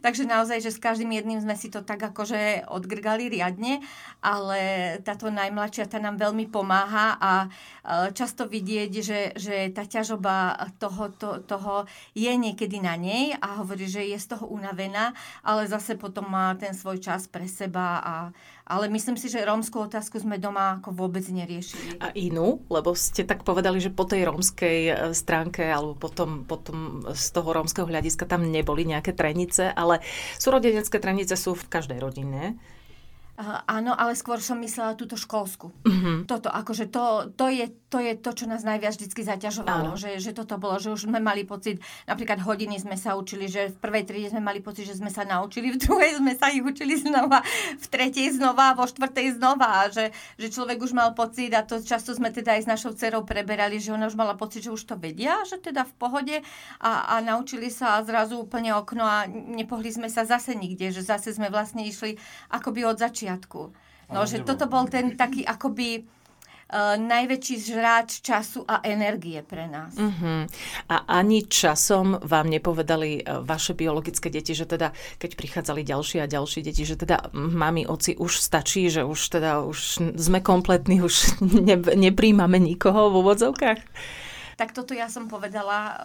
[0.05, 3.81] takže naozaj, že s každým jedným sme si to tak akože odgrgali riadne,
[4.21, 4.59] ale
[5.01, 7.47] táto najmladšia tá nám veľmi pomáha a e,
[8.13, 13.89] často vidieť, že, že tá ťažoba toho, to, toho je niekedy na nej a hovorí,
[13.89, 18.15] že je z toho unavená, ale zase potom má ten svoj čas pre seba a,
[18.69, 21.97] ale myslím si, že rómskú otázku sme doma ako vôbec neriešili.
[21.97, 22.61] A inú?
[22.69, 27.49] Lebo ste tak povedali, že po tej rómskej e, stránke alebo potom, potom z toho
[27.49, 30.05] rómskeho hľadiska tam neboli nejaké trenice, ale
[30.37, 32.61] súrodenecké trenice sú v každej rodine.
[33.39, 35.71] Uh, áno, ale skôr som myslela túto školskú.
[35.71, 36.27] Uh-huh.
[36.27, 39.97] Toto, akože to, to, je, to je to, čo nás najviac vždy zaťažovalo.
[39.97, 43.73] Že, že toto bolo, že už sme mali pocit, napríklad hodiny sme sa učili, že
[43.73, 46.61] v prvej triede sme mali pocit, že sme sa naučili, v druhej sme sa ich
[46.61, 47.41] učili znova,
[47.81, 49.81] v tretej znova, vo štvrtej znova.
[49.81, 52.93] A že, že človek už mal pocit, a to často sme teda aj s našou
[52.93, 56.35] dcerou preberali, že ona už mala pocit, že už to vedia, že teda v pohode
[56.77, 61.01] a, a naučili sa a zrazu úplne okno a nepohli sme sa zase nikde, že
[61.01, 62.21] zase sme vlastne išli
[62.53, 63.61] akoby od začiatku.
[64.09, 66.01] No, že toto bol ten taký akoby
[66.97, 69.97] najväčší žráč času a energie pre nás.
[69.97, 70.45] Uh-huh.
[70.85, 76.29] A ani časom vám nepovedali uh, vaše biologické deti, že teda, keď prichádzali ďalšie a
[76.29, 81.41] ďalšie deti, že teda mami, oci, už stačí, že už teda už sme kompletní, už
[81.67, 83.81] ne, nepríjmame nikoho v úvodzovkách?
[84.59, 85.95] Tak toto ja som povedala uh,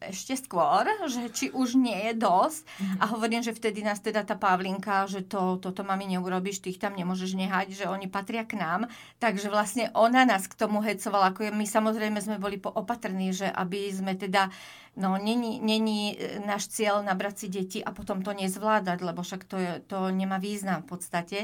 [0.00, 2.64] ešte skôr, že či už nie je dosť.
[2.64, 2.98] Mm-hmm.
[2.98, 6.80] A hovorím, že vtedy nás teda tá Pavlinka, že to, toto mami neurobiš, ty ich
[6.80, 8.88] tam nemôžeš nehať, že oni patria k nám.
[9.20, 11.36] Takže vlastne ona nás k tomu hecovala.
[11.36, 14.48] Ako my samozrejme sme boli opatrní, že aby sme teda
[14.96, 19.44] No, není, není e, náš cieľ nabrať si deti a potom to nezvládať, lebo však
[19.44, 21.38] to, je, to nemá význam v podstate.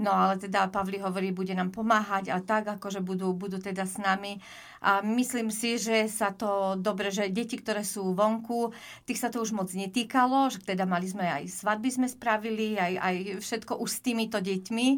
[0.00, 4.00] No ale teda Pavli hovorí, bude nám pomáhať a tak, akože budú, budú teda s
[4.00, 4.40] nami.
[4.80, 8.72] A myslím si, že sa to dobre, že deti, ktoré sú vonku,
[9.04, 12.92] tých sa to už moc netýkalo, že teda mali sme aj svadby sme spravili, aj,
[12.96, 14.88] aj všetko už s týmito deťmi.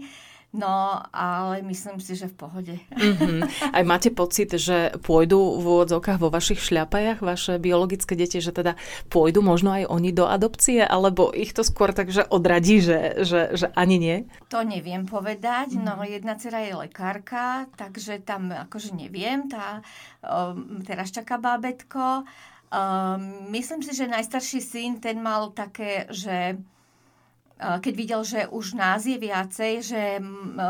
[0.53, 2.77] No, ale myslím si, že v pohode.
[2.93, 3.73] Mm-hmm.
[3.73, 8.77] Aj máte pocit, že pôjdu v úvodzovkách vo vašich šľapajach vaše biologické deti, že teda
[9.09, 13.57] pôjdu možno aj oni do adopcie, alebo ich to skôr tak, že odradí, že, že,
[13.57, 14.17] že ani nie?
[14.53, 15.73] To neviem povedať.
[15.73, 15.89] Mm-hmm.
[15.89, 19.49] No, jedna dcera je lekárka, takže tam akože neviem.
[19.49, 19.81] Tá
[20.21, 22.29] um, teraz čaká bábetko.
[22.69, 26.61] Um, myslím si, že najstarší syn, ten mal také, že
[27.63, 30.01] keď videl, že už nás je viacej, že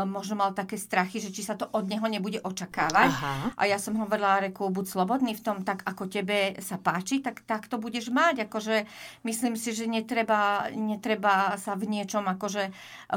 [0.05, 3.09] možno mal také strachy, že či sa to od neho nebude očakávať.
[3.09, 3.33] Aha.
[3.57, 7.41] A ja som hovorila, Reku, buď slobodný v tom, tak ako tebe sa páči, tak,
[7.49, 8.45] tak to budeš mať.
[8.45, 8.85] Akože
[9.25, 12.69] myslím si, že netreba, netreba sa v niečom akože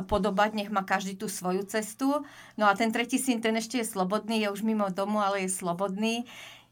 [0.08, 2.24] podobať, nech má každý tú svoju cestu.
[2.56, 5.52] No a ten tretí syn, ten ešte je slobodný, je už mimo domu, ale je
[5.52, 6.24] slobodný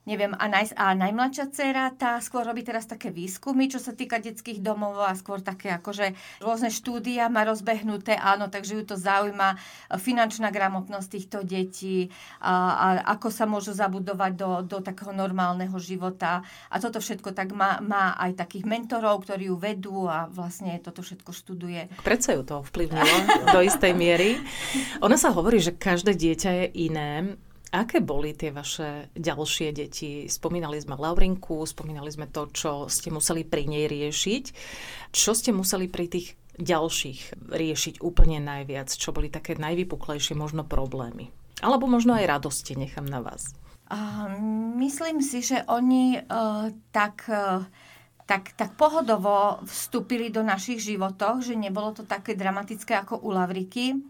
[0.05, 4.21] neviem, a, naj, a najmladšia dcera, tá skôr robí teraz také výskumy, čo sa týka
[4.21, 6.13] detských domov a skôr také akože
[6.45, 9.57] rôzne štúdia má rozbehnuté, áno, takže ju to zaujíma
[9.97, 12.13] finančná gramotnosť týchto detí
[12.45, 12.87] a, a
[13.17, 18.13] ako sa môžu zabudovať do, do takého normálneho života a toto všetko tak má, má
[18.21, 21.81] aj takých mentorov, ktorí ju vedú a vlastne toto všetko študuje.
[22.05, 23.17] Prečo ju to ovplyvnilo
[23.57, 24.37] do istej miery?
[25.01, 27.41] Ona sa hovorí, že každé dieťa je iné
[27.75, 30.31] Aké boli tie vaše ďalšie deti?
[30.31, 34.45] Spomínali sme Laurinku, spomínali sme to, čo ste museli pri nej riešiť.
[35.11, 38.95] Čo ste museli pri tých ďalších riešiť úplne najviac?
[38.95, 41.35] Čo boli také najvypuklejšie možno problémy?
[41.67, 43.59] Alebo možno aj radosti, nechám na vás.
[43.91, 44.31] Uh,
[44.79, 47.27] myslím si, že oni uh, tak...
[47.27, 47.67] Uh,
[48.25, 54.01] tak, tak pohodovo vstúpili do našich životov, že nebolo to také dramatické ako u Lavriky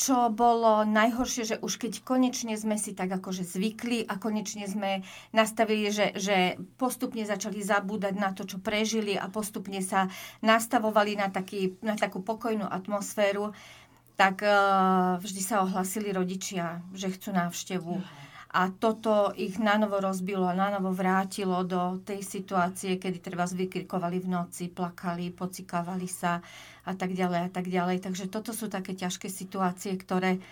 [0.00, 5.04] čo bolo najhoršie, že už keď konečne sme si tak akože zvykli a konečne sme
[5.36, 10.08] nastavili, že, že postupne začali zabúdať na to, čo prežili a postupne sa
[10.40, 13.52] nastavovali na, taký, na takú pokojnú atmosféru,
[14.16, 18.00] tak uh, vždy sa ohlasili rodičia, že chcú návštevu.
[18.00, 24.26] Mhm a toto ich nanovo rozbilo, nanovo vrátilo do tej situácie, kedy treba vykrikovali v
[24.26, 26.42] noci, plakali, pocikávali sa
[26.82, 28.02] a tak ďalej a tak ďalej.
[28.02, 30.42] Takže toto sú také ťažké situácie, ktoré,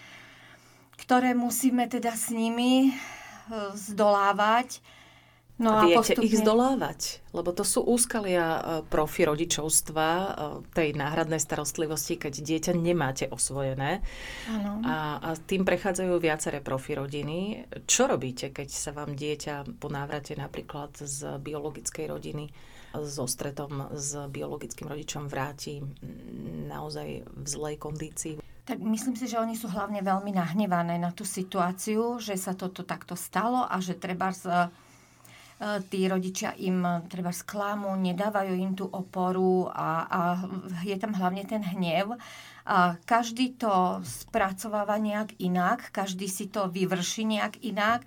[0.94, 2.92] ktoré musíme teda s nimi e,
[3.74, 4.78] zdolávať
[5.59, 6.27] No a viete postupne...
[6.31, 7.01] ich zdolávať,
[7.35, 10.29] lebo to sú úskalia e, profi rodičovstva, e,
[10.71, 13.99] tej náhradnej starostlivosti, keď dieťa nemáte osvojené.
[14.47, 14.87] Ano.
[14.87, 17.66] A, a tým prechádzajú viaceré profi rodiny.
[17.90, 22.47] Čo robíte, keď sa vám dieťa po návrate napríklad z biologickej rodiny
[22.94, 25.83] so stretom s biologickým rodičom vráti
[26.71, 28.35] naozaj v zlej kondícii?
[28.64, 32.85] Tak myslím si, že oni sú hlavne veľmi nahnevané na tú situáciu, že sa toto
[32.85, 34.68] takto stalo a že treba z
[35.90, 40.21] tí rodičia im treba sklamu, nedávajú im tú oporu a, a
[40.87, 42.14] je tam hlavne ten hnev.
[42.68, 48.07] A každý to spracováva nejak inak, každý si to vyvrší nejak inak.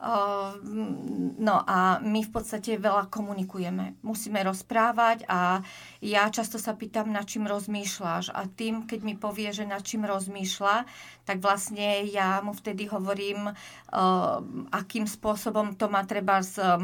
[0.00, 4.00] Ehm, no a my v podstate veľa komunikujeme.
[4.00, 5.60] Musíme rozprávať a
[6.00, 8.32] ja často sa pýtam, na čím rozmýšľaš.
[8.32, 10.88] A tým, keď mi povie, že na čím rozmýšľa,
[11.28, 16.80] tak vlastne ja mu vtedy hovorím, ehm, akým spôsobom to má treba z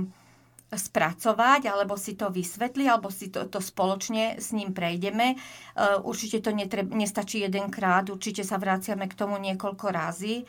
[0.66, 5.38] spracovať, alebo si to vysvetli, alebo si to, to spoločne s ním prejdeme.
[5.78, 10.42] Uh, určite to netreb, nestačí jedenkrát, určite sa vraciame k tomu niekoľko razy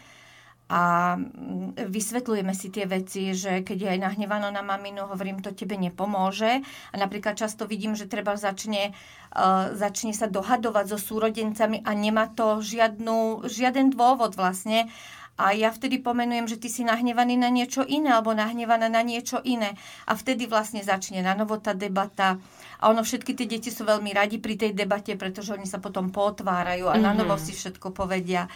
[0.68, 5.56] a mm, vysvetľujeme si tie veci, že keď je aj nahnevano na maminu, hovorím, to
[5.56, 6.60] tebe nepomôže.
[6.92, 8.92] A napríklad často vidím, že treba začne,
[9.32, 14.92] uh, začne sa dohadovať so súrodencami a nemá to žiadnu, žiaden dôvod vlastne.
[15.38, 19.38] A ja vtedy pomenujem, že ty si nahnevaný na niečo iné alebo nahnevaná na niečo
[19.46, 19.78] iné.
[20.10, 22.42] A vtedy vlastne začne na novo tá debata.
[22.82, 26.10] A ono, všetky tie deti sú veľmi radi pri tej debate, pretože oni sa potom
[26.10, 27.06] potvárajú a mm-hmm.
[27.06, 28.50] na novo si všetko povedia.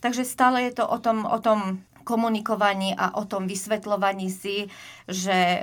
[0.00, 4.70] Takže stále je to o tom, o tom komunikovaní a o tom vysvetľovaní si,
[5.10, 5.62] že e,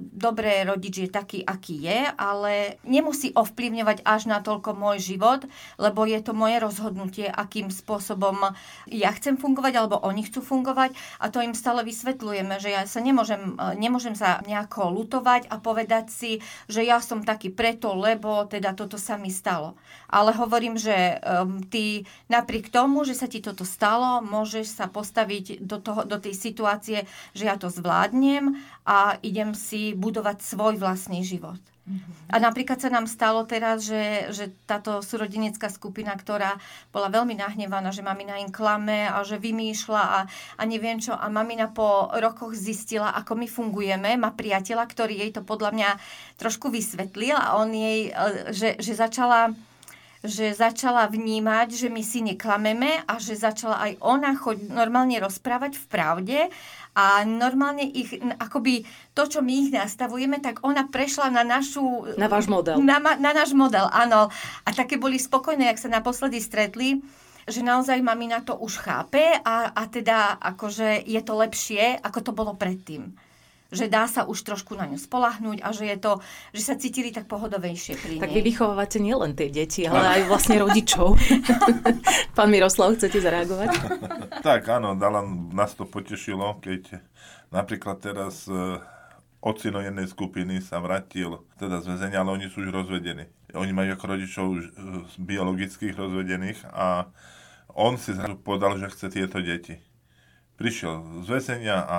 [0.00, 5.44] dobré rodič je taký, aký je, ale nemusí ovplyvňovať až na toľko môj život,
[5.76, 8.56] lebo je to moje rozhodnutie, akým spôsobom
[8.88, 13.04] ja chcem fungovať, alebo oni chcú fungovať a to im stále vysvetľujeme, že ja sa
[13.04, 16.40] nemôžem, e, nemôžem sa nejako lutovať a povedať si,
[16.72, 19.76] že ja som taký preto, lebo teda toto sa mi stalo.
[20.08, 25.64] Ale hovorím, že um, ty napriek tomu, že sa ti toto stalo, môžeš sa postaviť
[25.64, 31.26] do toho, do tej situácie, že ja to zvládnem a idem si budovať svoj vlastný
[31.26, 31.58] život.
[32.30, 36.62] A napríklad sa nám stalo teraz, že, že táto súrodenecká skupina, ktorá
[36.94, 41.10] bola veľmi nahnevaná, že mamina im klame a že vymýšľa a, a neviem čo.
[41.10, 44.14] A mamina po rokoch zistila, ako my fungujeme.
[44.14, 45.90] Má priateľa, ktorý jej to podľa mňa
[46.38, 49.50] trošku vysvetlil a on jej, e, že, že začala
[50.22, 55.74] že začala vnímať, že my si neklameme a že začala aj ona choď normálne rozprávať
[55.82, 56.38] v pravde
[56.94, 58.86] a normálne ich, akoby
[59.18, 62.14] to, čo my ich nastavujeme, tak ona prešla na našu...
[62.14, 62.78] Na váš model.
[62.78, 64.30] Na, na náš model, áno.
[64.62, 67.02] A také boli spokojné, jak sa naposledy stretli
[67.42, 72.30] že naozaj mamina to už chápe a, a teda akože je to lepšie, ako to
[72.30, 73.18] bolo predtým.
[73.72, 76.12] Že dá sa už trošku na ňu spolahnúť a že je to,
[76.52, 78.36] že sa cítili tak pohodovejšie pri Tak nej.
[78.36, 81.16] vy vychovávate nielen tie deti, ale aj vlastne rodičov.
[82.36, 83.68] Pán Miroslav, chcete zareagovať?
[84.46, 85.24] tak áno, dala,
[85.56, 87.00] nás to potešilo, keď
[87.48, 88.76] napríklad teraz e,
[89.40, 93.26] ocino jednej skupiny sa vrátil teda z väzenia, ale oni sú už rozvedení.
[93.56, 94.72] Oni majú ako rodičov už, e,
[95.16, 97.08] biologických rozvedených a
[97.72, 99.80] on si zrazu povedal, že chce tieto deti.
[100.60, 101.96] Prišiel z väzenia a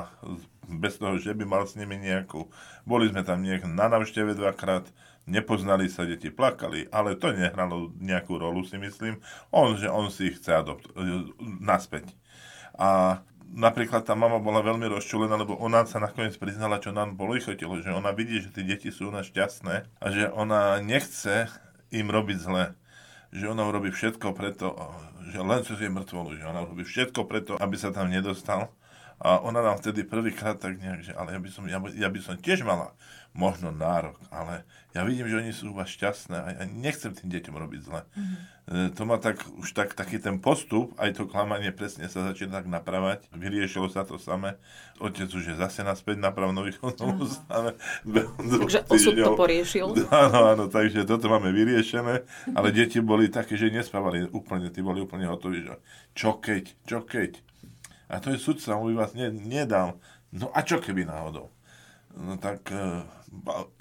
[0.67, 2.47] bez toho, že by mal s nimi nejakú...
[2.87, 4.87] Boli sme tam nejak na navšteve dvakrát,
[5.27, 9.23] nepoznali sa, deti plakali, ale to nehralo nejakú rolu, si myslím.
[9.51, 10.91] On, že on si ich chce adopt-
[11.63, 12.11] naspäť.
[12.75, 13.21] A
[13.53, 17.77] napríklad tá mama bola veľmi rozčulená, lebo ona sa nakoniec priznala, čo nám bolo chotilo,
[17.79, 21.47] že ona vidí, že tie deti sú nás šťastné a že ona nechce
[21.93, 22.65] im robiť zle.
[23.33, 24.77] Že ona urobí všetko preto,
[25.29, 28.69] že len cez jej mŕtvolu, že ona urobí všetko preto, aby sa tam nedostal.
[29.21, 32.19] A ona nám vtedy prvýkrát tak nejak, že ale ja by som, ja, ja by
[32.19, 32.95] som tiež mala
[33.33, 34.61] možno nárok, ale
[34.93, 38.01] ja vidím, že oni sú vás šťastné a ja nechcem tým deťom robiť zle.
[38.05, 38.93] Mm-hmm.
[38.93, 42.69] To má tak, už tak, taký ten postup, aj to klamanie presne sa začína tak
[42.69, 43.25] napravať.
[43.33, 44.55] Vyriešilo sa to samé.
[45.01, 47.73] Otec už je zase naspäť na právnom výchovnom ústave.
[48.05, 49.97] Takže osud to poriešil.
[50.13, 52.23] Áno, áno, takže toto máme vyriešené,
[52.53, 55.81] ale deti boli také, že nespávali úplne, tí boli úplne hotoví, že
[56.13, 57.41] čo keď, čo keď.
[58.13, 59.97] A to je sudca, on by vás ne, nedal.
[60.29, 61.49] No a čo keby náhodou?
[62.13, 63.01] No tak e,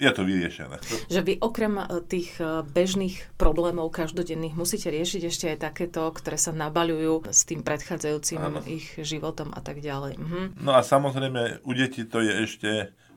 [0.01, 0.81] je to vyriešené.
[1.05, 6.41] Že vy okrem e, tých e, bežných problémov každodenných musíte riešiť ešte aj takéto, ktoré
[6.41, 8.65] sa nabaľujú s tým predchádzajúcim Áno.
[8.65, 10.17] ich životom a tak ďalej.
[10.17, 10.41] Mhm.
[10.65, 12.69] No a samozrejme, u detí to je ešte,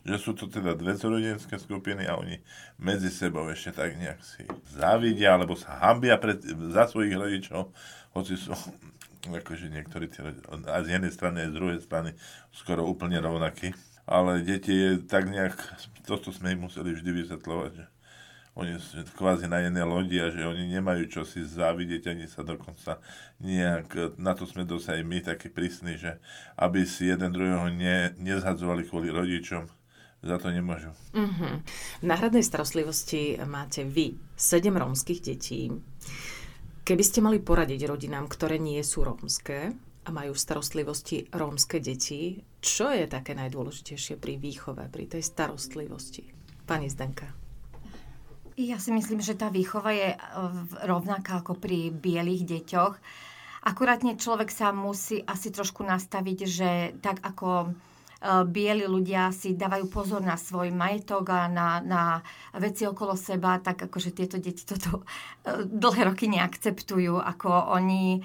[0.07, 2.39] že sú to teda dve zorodenské skupiny a oni
[2.79, 6.39] medzi sebou ešte tak nejak si závidia, alebo sa hambia pred,
[6.71, 7.75] za svojich rodičov,
[8.15, 8.55] hoci sú
[9.27, 10.23] akože niektorí tí
[10.71, 12.11] a z jednej strany, aj z druhej strany
[12.55, 13.75] skoro úplne rovnakí.
[14.07, 15.59] Ale deti je tak nejak,
[16.07, 17.85] toto sme im museli vždy vysvetľovať, že
[18.57, 22.47] oni sú kvázi na jednej lodi a že oni nemajú čo si závidieť, ani sa
[22.47, 23.03] dokonca
[23.43, 26.17] nejak, na to sme dosť aj my takí prísni, že
[26.55, 29.69] aby si jeden druhého ne, nezhadzovali kvôli rodičom,
[30.27, 30.91] za to nemôžu.
[31.15, 31.63] Mhm.
[32.03, 35.71] V náhradnej starostlivosti máte vy sedem rómskych detí.
[36.87, 39.75] Keby ste mali poradiť rodinám, ktoré nie sú rómske
[40.07, 46.31] a majú v starostlivosti rómske deti, čo je také najdôležitejšie pri výchove, pri tej starostlivosti?
[46.63, 47.27] Pani Zdenka.
[48.57, 50.19] Ja si myslím, že tá výchova je eh,
[50.87, 52.95] rovnaká ako pri bielých deťoch.
[53.67, 56.71] Akurátne človek sa musí asi trošku nastaviť, že
[57.03, 57.75] tak ako
[58.47, 62.03] bieli ľudia si dávajú pozor na svoj majetok a na, na
[62.57, 65.03] veci okolo seba, tak akože tieto deti toto
[65.47, 68.23] eh, dlhé roky neakceptujú, ako oni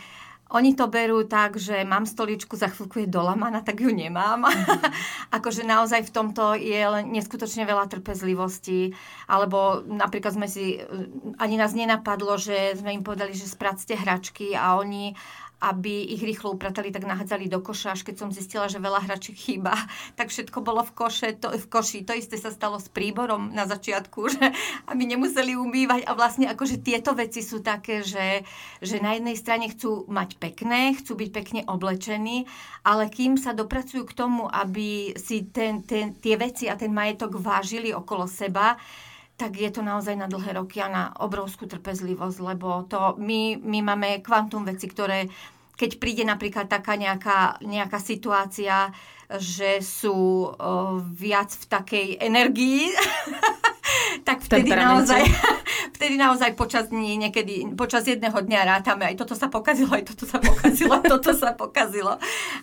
[0.52, 4.44] oni to berú tak, že mám stoličku, za chvíľku je dolamaná, tak ju nemám.
[5.38, 8.92] akože naozaj v tomto je neskutočne veľa trpezlivosti.
[9.32, 10.84] Alebo napríklad sme si,
[11.40, 15.16] ani nás nenapadlo, že sme im povedali, že spracte hračky a oni
[15.62, 19.38] aby ich rýchlo upratali, tak nahádzali do koša, až keď som zistila, že veľa hračiek
[19.38, 19.78] chýba,
[20.20, 22.02] tak všetko bolo v, koše, to, v koši.
[22.10, 24.46] To isté sa stalo s príborom na začiatku, že
[24.90, 28.42] aby nemuseli umývať a vlastne akože tieto veci sú také, že,
[28.82, 32.50] že na jednej strane chcú mať pekné, chcú byť pekne oblečení,
[32.82, 37.38] ale kým sa dopracujú k tomu, aby si ten, ten, tie veci a ten majetok
[37.38, 38.82] vážili okolo seba,
[39.42, 43.82] tak je to naozaj na dlhé roky a na obrovskú trpezlivosť, lebo to my, my
[43.82, 45.26] máme kvantum veci, ktoré
[45.74, 48.94] keď príde napríklad taká nejaká, nejaká situácia,
[49.34, 50.54] že sú o,
[51.02, 52.94] viac v takej energii,
[54.28, 55.22] tak vtedy naozaj,
[55.98, 60.26] vtedy naozaj počas dní, niekedy počas jedného dňa rátame, aj toto sa pokazilo, aj toto
[60.28, 62.18] sa pokazilo, toto sa pokazilo.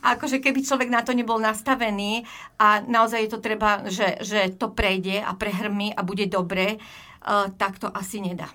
[0.05, 2.25] A akože keby človek na to nebol nastavený
[2.59, 7.51] a naozaj je to treba, že, že to prejde a prehrmí a bude dobre, uh,
[7.57, 8.49] tak to asi nedá.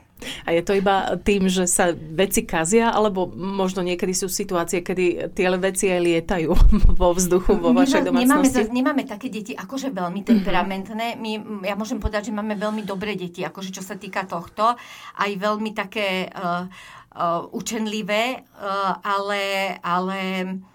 [0.45, 5.35] A je to iba tým, že sa veci kazia, alebo možno niekedy sú situácie, kedy
[5.35, 6.49] tie veci aj lietajú
[6.99, 8.63] vo vzduchu vo vašej nemáme, domácnosti?
[8.67, 11.15] zas- nemáme také deti akože veľmi temperamentné.
[11.19, 11.31] My,
[11.67, 14.75] ja môžem povedať, že máme veľmi dobré deti, akože čo sa týka tohto.
[15.13, 16.65] Aj veľmi také uh,
[17.15, 20.19] uh, učenlivé, uh, ale, ale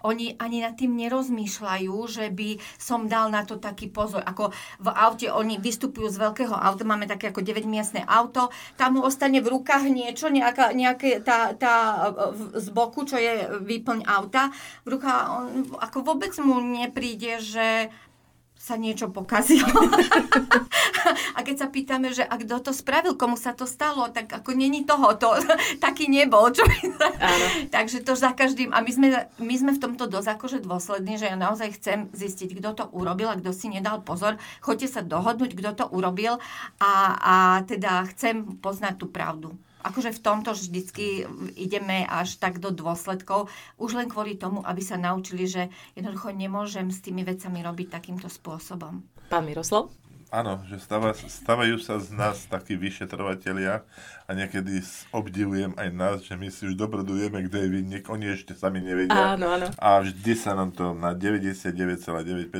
[0.03, 4.23] oni ani nad tým nerozmýšľajú, že by som dal na to taký pozor.
[4.23, 9.05] Ako v aute oni vystupujú z veľkého auta, máme také ako 9-miestne auto, tam mu
[9.05, 12.11] ostane v rukách niečo, nejaká, nejaké tá, tá
[12.55, 14.51] z boku, čo je výplň auta.
[14.87, 15.45] V rukách, on,
[15.77, 17.91] ako vôbec mu nepríde, že
[18.59, 19.71] sa niečo pokazilo.
[21.37, 24.51] a keď sa pýtame, že a kto to spravil, komu sa to stalo, tak ako
[24.51, 25.31] není toho, to
[25.85, 26.51] taký nebol.
[26.51, 26.67] Čo
[27.71, 28.75] Takže to za každým.
[28.75, 29.07] A my sme,
[29.39, 33.31] my sme v tomto dosť akože dôslední, že ja naozaj chcem zistiť, kto to urobil
[33.31, 34.35] a kto si nedal pozor.
[34.59, 36.43] Choďte sa dohodnúť, kto to urobil
[36.83, 39.55] a, a teda chcem poznať tú pravdu
[39.89, 41.25] akože v tomto vždycky
[41.57, 43.49] ideme až tak do dôsledkov,
[43.81, 48.29] už len kvôli tomu, aby sa naučili, že jednoducho nemôžem s tými vecami robiť takýmto
[48.29, 49.01] spôsobom.
[49.27, 49.89] Pán Miroslav?
[50.29, 53.81] Áno, že stáva, stávajú sa z nás takí vyšetrovatelia
[54.29, 58.53] a niekedy obdivujem aj nás, že my si už dobrodujeme, kto je vinník, oni ešte
[58.53, 59.33] sami nevedia.
[59.33, 59.73] Áno, áno.
[59.81, 62.53] A vždy sa nám to na 99,9%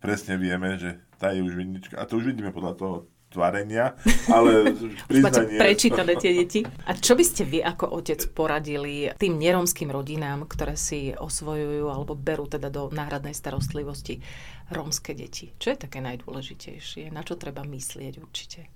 [0.00, 2.00] presne vieme, že tá je už vinnička.
[2.00, 2.94] A to už vidíme podľa toho,
[3.36, 3.92] tvarenia,
[4.32, 4.72] ale
[5.12, 5.60] priznanie...
[5.60, 6.64] prečítané tie deti.
[6.88, 12.16] A čo by ste vy ako otec poradili tým nerómskym rodinám, ktoré si osvojujú alebo
[12.16, 14.24] berú teda do náhradnej starostlivosti
[14.72, 15.52] rómske deti?
[15.60, 17.12] Čo je také najdôležitejšie?
[17.12, 18.72] Na čo treba myslieť určite?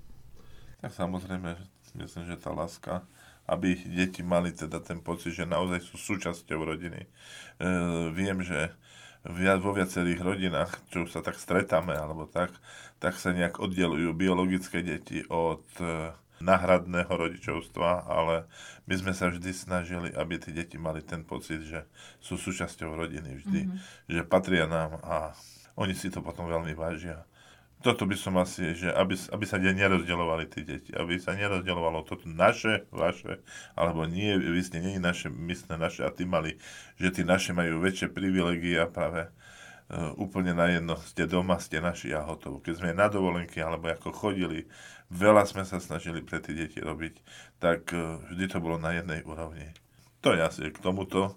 [0.84, 1.56] Tak samozrejme,
[1.96, 3.04] myslím, že tá láska,
[3.48, 7.04] aby deti mali teda ten pocit, že naozaj sú súčasťou rodiny.
[7.04, 7.08] E,
[8.12, 8.72] viem, že
[9.24, 12.52] vo viacerých rodinách, čo sa tak stretáme, alebo tak,
[12.96, 18.48] tak sa nejak oddelujú biologické deti od e, náhradného rodičovstva, ale
[18.88, 21.84] my sme sa vždy snažili, aby tie deti mali ten pocit, že
[22.24, 24.08] sú súčasťou rodiny vždy, mm-hmm.
[24.08, 25.36] že patria nám a
[25.76, 27.24] oni si to potom veľmi vážia.
[27.80, 32.28] Toto by som asi, že aby, aby sa nerozdeľovali tí deti, aby sa nerozdeľovalo toto
[32.28, 33.40] naše, vaše,
[33.72, 36.60] alebo nie, vy ste nie naše, my sme naše a tí mali,
[37.00, 39.32] že tí naše majú väčšie privilegia práve
[39.90, 42.62] Uh, úplne na jedno, ste doma, ste naši a hotovo.
[42.62, 44.70] Keď sme na dovolenky alebo ako chodili,
[45.10, 47.18] veľa sme sa snažili pre tie deti robiť,
[47.58, 49.66] tak uh, vždy to bolo na jednej úrovni.
[50.22, 51.34] To je asi k tomuto.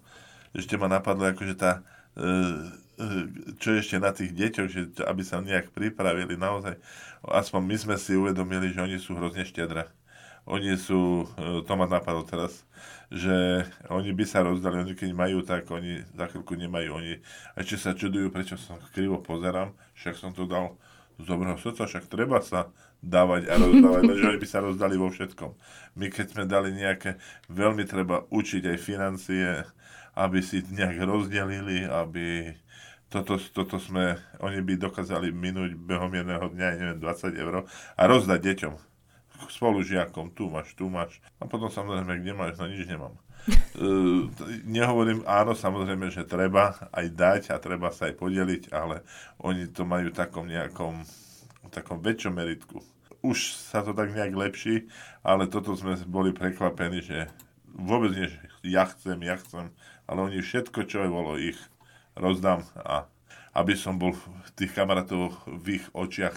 [0.54, 1.82] Ešte ma napadlo, akože tá,
[2.14, 2.70] uh,
[3.58, 6.78] čo ešte na tých deťoch, že, aby sa nejak pripravili naozaj,
[7.26, 9.89] aspoň my sme si uvedomili, že oni sú hrozne štedré.
[10.44, 12.68] Oni sú, to ma napadlo teraz,
[13.08, 17.00] že oni by sa rozdali, oni keď majú, tak oni za chvíľku nemajú.
[17.00, 17.14] Oni
[17.56, 20.76] ešte sa čudujú, prečo sa krivo pozerám, však som to dal
[21.16, 22.68] z dobrého srdca, však treba sa
[23.00, 25.52] dávať a rozdávať, že oni by sa rozdali vo všetkom.
[25.96, 27.16] My keď sme dali nejaké,
[27.48, 29.64] veľmi treba učiť aj financie,
[30.14, 32.52] aby si nejak rozdelili, aby
[33.14, 38.41] toto, toto sme, oni by dokázali minúť behom jedného dňa, neviem, 20 eur a rozdať
[38.41, 38.74] deťom
[39.43, 41.20] spolužiakom, tu máš, tu máš.
[41.38, 43.14] A potom samozrejme, kde máš, no nič nemám.
[43.74, 44.30] Uh,
[44.64, 49.01] nehovorím, áno, samozrejme, že treba aj dať a treba sa aj podeliť, ale
[49.41, 51.01] oni to majú v takom nejakom
[51.74, 52.86] takom väčšom meritku.
[53.26, 54.86] Už sa to tak nejak lepší,
[55.26, 57.34] ale toto sme boli prekvapení, že
[57.74, 59.74] vôbec nie, že ja chcem, ja chcem,
[60.05, 61.57] ale oni všetko, čo je bolo ich,
[62.18, 63.05] rozdám a
[63.53, 64.18] aby som bol
[64.57, 66.34] tých kamarátov v ich očiach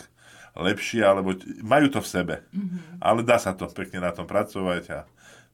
[0.56, 2.34] lepšie, alebo majú to v sebe.
[2.52, 3.00] Mm-hmm.
[3.00, 4.98] Ale dá sa to pekne na tom pracovať a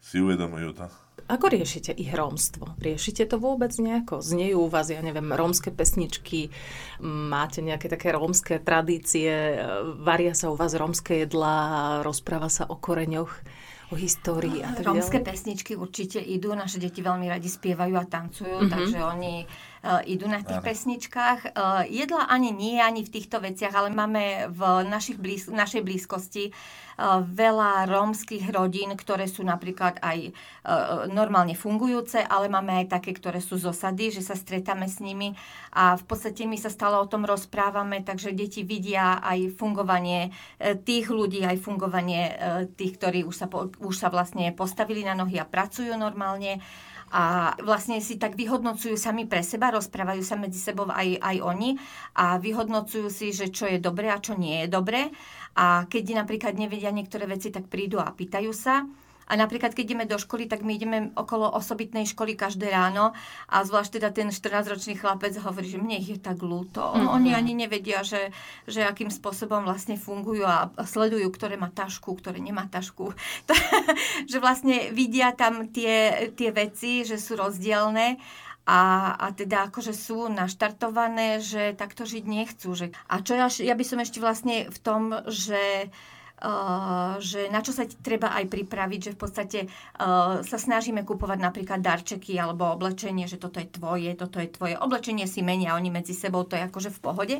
[0.02, 0.86] si uvedomujú to.
[1.30, 2.74] Ako riešite ich rómstvo?
[2.82, 4.18] Riešite to vôbec nejako?
[4.18, 6.50] Znejú u vás, ja neviem, rómske pesničky?
[7.02, 9.62] Máte nejaké také rómske tradície?
[10.02, 12.02] Varia sa u vás rómske jedlá?
[12.02, 13.32] Rozpráva sa o koreňoch?
[13.92, 18.64] o histórii a tak Rómske pesničky určite idú, naše deti veľmi radi spievajú a tancujú,
[18.64, 18.72] mm-hmm.
[18.72, 19.44] takže oni
[20.06, 20.66] idú na tých Áno.
[20.66, 21.58] pesničkách.
[21.58, 26.50] Uh, jedla ani nie, ani v týchto veciach, ale máme v našich blíz, našej blízkosti
[26.50, 30.30] uh, veľa rómskych rodín, ktoré sú napríklad aj
[31.10, 35.34] normálne fungujúce, ale máme aj také, ktoré sú z osady, že sa stretáme s nimi
[35.74, 40.30] a v podstate my sa stále o tom rozprávame, takže deti vidia aj fungovanie
[40.86, 42.22] tých ľudí, aj fungovanie
[42.78, 43.46] tých, ktorí už sa,
[43.82, 46.62] už sa vlastne postavili na nohy a pracujú normálne
[47.12, 51.76] a vlastne si tak vyhodnocujú sami pre seba, rozprávajú sa medzi sebou aj, aj oni
[52.16, 55.12] a vyhodnocujú si, že čo je dobré a čo nie je dobré.
[55.52, 58.88] A keď napríklad nevedia niektoré veci, tak prídu a pýtajú sa.
[59.30, 63.14] A napríklad, keď ideme do školy, tak my ideme okolo osobitnej školy každé ráno
[63.46, 66.82] a zvlášť teda ten 14-ročný chlapec hovorí, že mne ich je tak ľúto.
[66.82, 67.14] Mm-hmm.
[67.14, 68.34] Oni ani nevedia, že,
[68.66, 73.14] že akým spôsobom vlastne fungujú a sledujú, ktoré má tašku, ktoré nemá tašku.
[74.30, 78.18] že vlastne vidia tam tie, tie veci, že sú rozdielne
[78.62, 82.78] a, a teda akože sú naštartované, že takto žiť nechcú.
[82.78, 82.94] Že...
[83.10, 85.90] A čo ja, ja by som ešte vlastne v tom, že
[87.22, 91.78] že na čo sa treba aj pripraviť, že v podstate uh, sa snažíme kupovať napríklad
[91.78, 94.74] darčeky alebo oblečenie, že toto je tvoje, toto je tvoje.
[94.74, 97.36] Oblečenie si menia oni medzi sebou, to je akože v pohode,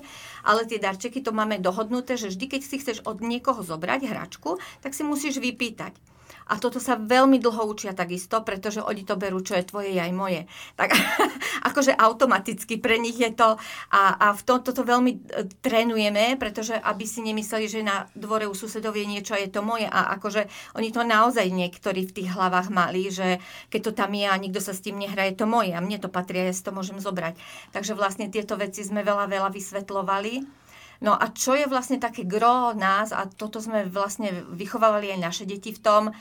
[0.46, 4.62] ale tie darčeky to máme dohodnuté, že vždy, keď si chceš od niekoho zobrať hračku,
[4.78, 6.11] tak si musíš vypýtať
[6.51, 10.12] A toto sa veľmi dlho učia takisto, pretože oni to berú, čo je tvoje, aj
[10.14, 10.49] moje.
[10.74, 10.95] Tak
[11.68, 13.55] akože automaticky pre nich je to
[13.93, 15.20] a, a v tomto to veľmi e,
[15.62, 19.62] trénujeme, pretože aby si nemysleli, že na dvore u susedov je niečo a je to
[19.62, 23.38] moje a akože oni to naozaj niektorí v tých hlavách mali, že
[23.70, 25.99] keď to tam je a nikto sa s tým nehrá, je to moje a mne
[26.03, 27.38] to patrí a ja si to môžem zobrať.
[27.70, 30.61] Takže vlastne tieto veci sme veľa, veľa vysvetlovali.
[31.03, 35.44] No a čo je vlastne také gro nás, a toto sme vlastne vychovávali aj naše
[35.50, 36.14] deti v tom, eh,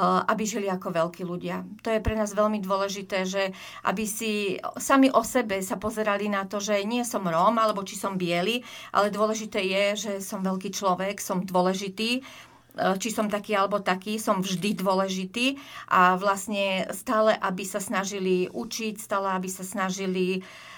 [0.00, 1.68] aby žili ako veľkí ľudia.
[1.84, 3.52] To je pre nás veľmi dôležité, že
[3.84, 8.00] aby si sami o sebe sa pozerali na to, že nie som Róm, alebo či
[8.00, 8.64] som biely,
[8.96, 14.16] ale dôležité je, že som veľký človek, som dôležitý, eh, či som taký alebo taký,
[14.16, 15.60] som vždy dôležitý
[15.92, 20.71] a vlastne stále, aby sa snažili učiť, stále, aby sa snažili uh,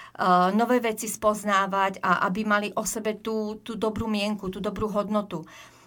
[0.55, 5.43] nové veci spoznávať a aby mali o sebe tú, tú dobrú mienku, tú dobrú hodnotu.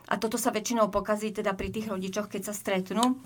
[0.09, 3.21] A toto sa väčšinou pokazí teda pri tých rodičoch, keď sa stretnú.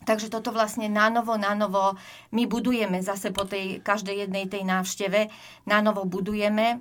[0.00, 1.94] Takže toto vlastne na novo, na novo
[2.34, 5.28] my budujeme zase po tej každej jednej tej návšteve,
[5.68, 6.80] na novo budujeme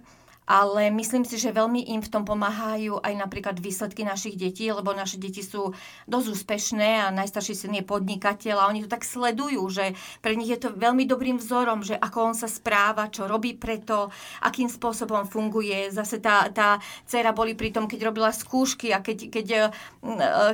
[0.50, 4.97] ale myslím si, že veľmi im v tom pomáhajú aj napríklad výsledky našich detí, lebo
[4.97, 5.78] naše deti sú
[6.10, 9.93] dosť úspešné a najstarší syn je podnikateľ a oni to tak sledujú, že
[10.26, 14.10] pre nich je to veľmi dobrým vzorom, že ako on sa správa, čo robí preto,
[14.41, 15.93] akým spôsobom funguje.
[15.93, 19.47] Zase tá, tá dcera boli pri tom, keď robila skúšky a keď, keď,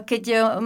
[0.03, 0.23] keď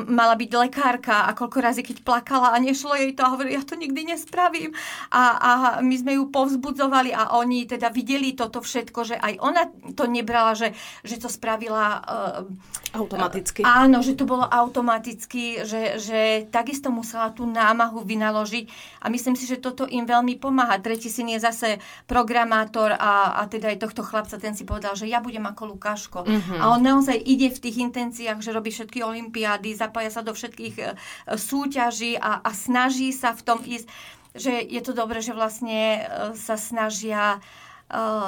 [0.10, 3.62] mala byť lekárka a koľko razy, keď plakala a nešlo jej to a hovorí, ja
[3.62, 4.74] to nikdy nespravím.
[5.14, 5.52] A, a
[5.86, 10.56] my sme ju povzbudzovali a oni teda videli toto všetko, že aj ona to nebrala,
[10.56, 10.72] že,
[11.04, 12.02] že to spravila...
[12.08, 13.62] Uh, automaticky.
[13.62, 18.66] Uh, áno, že to bolo automaticky, že, že takisto musela tú námahu vynaložiť
[19.04, 20.82] a myslím si, že toto im veľmi pomáha.
[20.82, 21.70] Tretí syn je zase
[22.08, 26.26] programátor a, a teda aj tohto chlapca, ten si povedal, že ja budem ako Lukáško.
[26.26, 26.60] Mm-hmm.
[26.60, 30.76] A on naozaj ide v tých intenciách, že robí všetky olimpiády, zapája sa do všetkých
[30.82, 30.96] uh,
[31.36, 33.88] súťaží a, a snaží sa v tom ísť
[34.38, 36.06] že je to dobré, že vlastne
[36.38, 37.42] sa snažia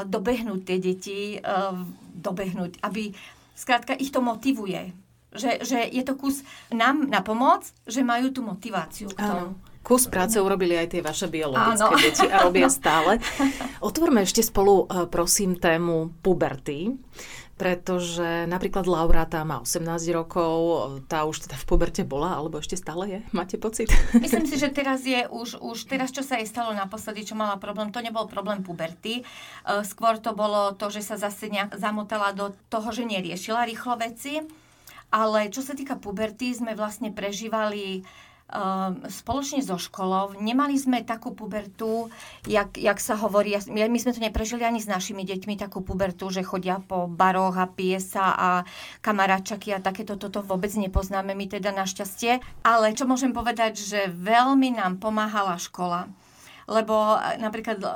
[0.09, 1.77] dobehnúť tie deti, uh,
[2.17, 3.13] dobehnúť, aby
[3.53, 4.93] skrátka ich to motivuje.
[5.31, 6.43] Že, že je to kus
[6.73, 9.55] nám na pomoc, že majú tú motiváciu k tomu.
[9.81, 11.97] Kus práce urobili aj tie vaše biologické Áno.
[11.97, 13.17] deti a robia stále.
[13.81, 16.93] Otvorme ešte spolu, eh, prosím, tému puberty
[17.61, 19.85] pretože napríklad Laura tá má 18
[20.17, 20.57] rokov,
[21.05, 23.19] tá už teda v puberte bola, alebo ešte stále je?
[23.37, 23.93] Máte pocit?
[24.17, 27.61] Myslím si, že teraz je už, už teraz, čo sa jej stalo naposledy, čo mala
[27.61, 29.21] problém, to nebol problém puberty.
[29.21, 29.23] E,
[29.85, 34.41] skôr to bolo to, že sa zase nejak zamotala do toho, že neriešila rýchlo veci.
[35.13, 38.01] Ale čo sa týka puberty, sme vlastne prežívali
[39.07, 40.35] spoločne so školou.
[40.35, 42.11] Nemali sme takú pubertu,
[42.43, 46.43] jak, jak sa hovorí, my sme to neprežili ani s našimi deťmi, takú pubertu, že
[46.43, 48.49] chodia po baroch a pije sa a
[48.99, 52.43] kamaráčaky a takéto toto vôbec nepoznáme my teda našťastie.
[52.67, 56.11] Ale čo môžem povedať, že veľmi nám pomáhala škola
[56.71, 57.89] lebo e, napríklad e,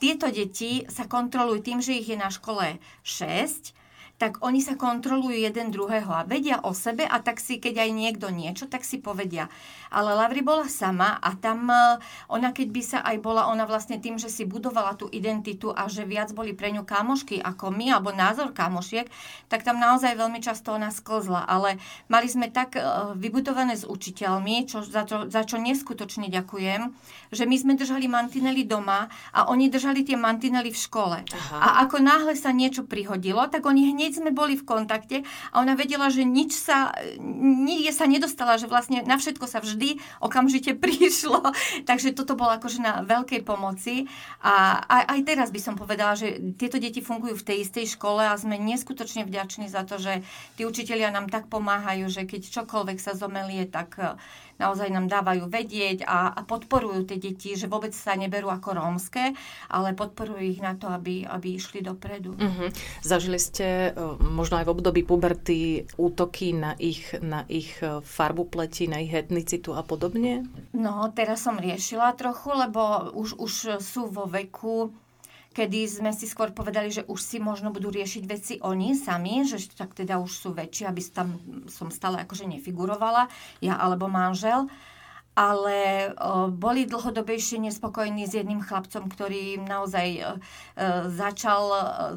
[0.00, 3.81] tieto deti sa kontrolujú tým, že ich je na škole 6
[4.22, 7.90] tak oni sa kontrolujú jeden druhého a vedia o sebe a tak si, keď aj
[7.90, 9.50] niekto niečo, tak si povedia.
[9.90, 11.98] Ale Lavri bola sama a tam e,
[12.30, 15.90] ona, keď by sa aj bola, ona vlastne tým, že si budovala tú identitu a
[15.90, 19.10] že viac boli pre ňu kamošky ako my, alebo názor kamošiek,
[19.50, 21.42] tak tam naozaj veľmi často ona sklzla.
[21.42, 22.80] Ale mali sme tak e,
[23.18, 26.94] vybudované s učiteľmi, čo, za, čo, za čo neskutočne ďakujem,
[27.34, 31.18] že my sme držali mantinely doma a oni držali tie mantinely v škole.
[31.26, 31.56] Aha.
[31.58, 35.64] A ako náhle sa niečo prihodilo, tak oni hneď hneď sme boli v kontakte a
[35.64, 36.92] ona vedela, že nič sa,
[37.24, 41.40] nikde sa nedostala, že vlastne na všetko sa vždy okamžite prišlo.
[41.88, 44.04] Takže toto bolo akože na veľkej pomoci.
[44.44, 48.20] A aj, aj teraz by som povedala, že tieto deti fungujú v tej istej škole
[48.20, 50.20] a sme neskutočne vďační za to, že
[50.60, 53.96] tí učitelia nám tak pomáhajú, že keď čokoľvek sa zomelie, tak
[54.56, 59.32] naozaj nám dávajú vedieť a, a podporujú tie deti, že vôbec sa neberú ako rómske,
[59.68, 62.34] ale podporujú ich na to, aby, aby išli dopredu.
[62.36, 62.68] Uh-huh.
[63.04, 68.88] Zažili ste možno aj v období puberty útoky na ich, na ich e, farbu pleti,
[68.88, 70.46] na ich etnicitu a podobne?
[70.72, 74.94] No, teraz som riešila trochu, lebo už, už sú vo veku,
[75.52, 79.60] kedy sme si skôr povedali, že už si možno budú riešiť veci oni sami, že
[79.76, 81.28] tak teda už sú väčšie, aby tam
[81.68, 83.28] som stále akože nefigurovala,
[83.60, 84.66] ja alebo manžel
[85.32, 90.30] ale o, boli dlhodobejšie nespokojní s jedným chlapcom, ktorý naozaj o,
[91.08, 91.64] začal,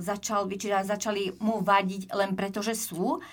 [0.04, 3.24] začal vyčítať, začali mu vadiť len preto, že sú.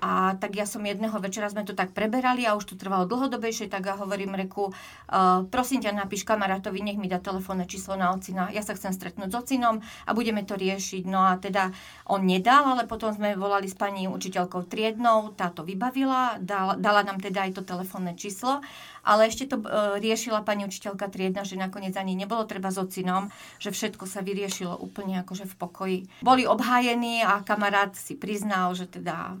[0.00, 3.72] A tak ja som jedného večera, sme to tak preberali a už to trvalo dlhodobejšie,
[3.72, 8.12] tak ja hovorím Reku, uh, prosím ťa, napíš kamarátovi, nech mi dá telefónne číslo na
[8.12, 11.08] ocina, ja sa chcem stretnúť s ocinom a budeme to riešiť.
[11.08, 11.72] No a teda
[12.08, 17.20] on nedal, ale potom sme volali s pani učiteľkou triednou, táto vybavila, dala, dala nám
[17.20, 18.60] teda aj to telefónne číslo,
[19.06, 23.30] ale ešte to uh, riešila pani učiteľka triedna, že nakoniec ani nebolo treba s ocinom,
[23.62, 25.98] že všetko sa vyriešilo úplne akože v pokoji.
[26.26, 29.38] Boli obhájení a kamarát si priznal, že teda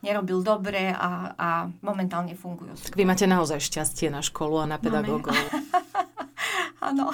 [0.00, 1.48] nerobil dobre a, a
[1.82, 2.78] momentálne fungujú.
[2.78, 5.34] Tak vy máte naozaj šťastie na školu a na pedagógov.
[6.78, 7.10] Áno.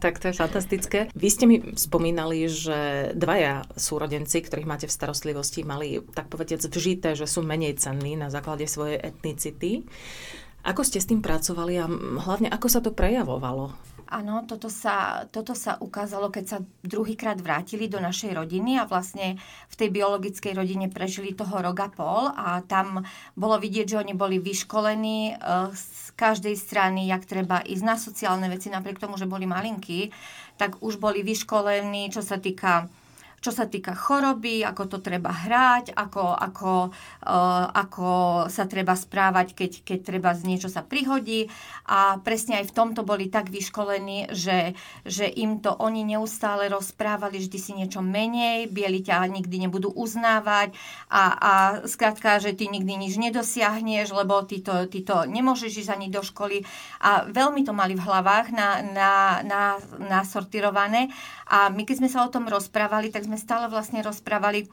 [0.00, 0.98] tak to je fantastické.
[1.12, 7.12] Vy ste mi spomínali, že dvaja súrodenci, ktorých máte v starostlivosti, mali tak povediac vžité,
[7.12, 9.84] že sú menej cenní na základe svojej etnicity.
[10.66, 11.86] Ako ste s tým pracovali a
[12.26, 13.70] hlavne ako sa to prejavovalo?
[14.06, 19.34] Áno, toto sa, toto sa ukázalo, keď sa druhýkrát vrátili do našej rodiny a vlastne
[19.66, 23.02] v tej biologickej rodine prežili toho roga pol a tam
[23.34, 25.38] bolo vidieť, že oni boli vyškolení eh,
[25.74, 30.14] z každej strany, jak treba ísť na sociálne veci, napriek tomu, že boli malinkí,
[30.54, 32.86] tak už boli vyškolení, čo sa týka
[33.40, 38.08] čo sa týka choroby, ako to treba hrať, ako, ako, uh, ako
[38.50, 41.46] sa treba správať, keď, keď treba z niečo sa prihodí.
[41.86, 44.74] A presne aj v tomto boli tak vyškolení, že,
[45.04, 50.74] že im to oni neustále rozprávali vždy si niečo menej, bieli ťa nikdy nebudú uznávať
[51.12, 51.52] a, a
[51.84, 56.24] skrátka, že ty nikdy nič nedosiahneš, lebo ty to, ty to nemôžeš ísť ani do
[56.24, 56.64] školy.
[57.04, 59.12] A veľmi to mali v hlavách na, na,
[59.44, 59.76] na.
[61.46, 64.70] A my keď sme sa o tom rozprávali, tak sme stále vlastne rozprávali,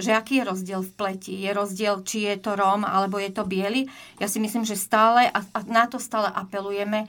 [0.00, 1.34] že aký je rozdiel v pleti.
[1.36, 3.84] Je rozdiel, či je to Róm alebo je to biely.
[4.16, 7.04] Ja si myslím, že stále, a na to stále apelujeme,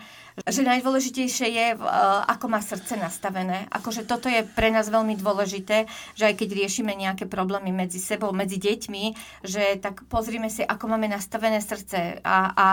[0.47, 3.67] že najdôležitejšie je, uh, ako má srdce nastavené.
[3.67, 8.31] Akože toto je pre nás veľmi dôležité, že aj keď riešime nejaké problémy medzi sebou,
[8.31, 9.03] medzi deťmi,
[9.43, 12.23] že tak pozrime si, ako máme nastavené srdce.
[12.23, 12.67] A, a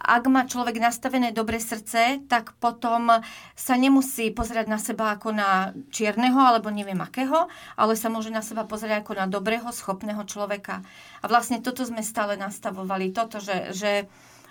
[0.00, 3.20] ak má človek nastavené dobré srdce, tak potom
[3.52, 8.40] sa nemusí pozerať na seba ako na čierneho alebo neviem akého, ale sa môže na
[8.40, 10.80] seba pozerať ako na dobrého, schopného človeka.
[11.20, 13.12] A vlastne toto sme stále nastavovali.
[13.12, 14.08] Toto, že, že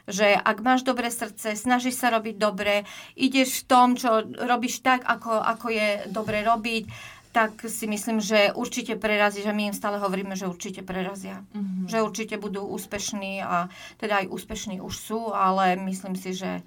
[0.10, 2.84] že ak máš dobré srdce, snažíš sa robiť dobre,
[3.16, 6.86] ideš v tom, čo robíš tak, ako, ako je dobre robiť,
[7.30, 11.46] tak si myslím, že určite prerazí, že my im stále hovoríme, že určite prerazia.
[11.54, 11.86] Mm-hmm.
[11.86, 13.70] Že určite budú úspešní a
[14.02, 16.66] teda aj úspešní už sú, ale myslím si, že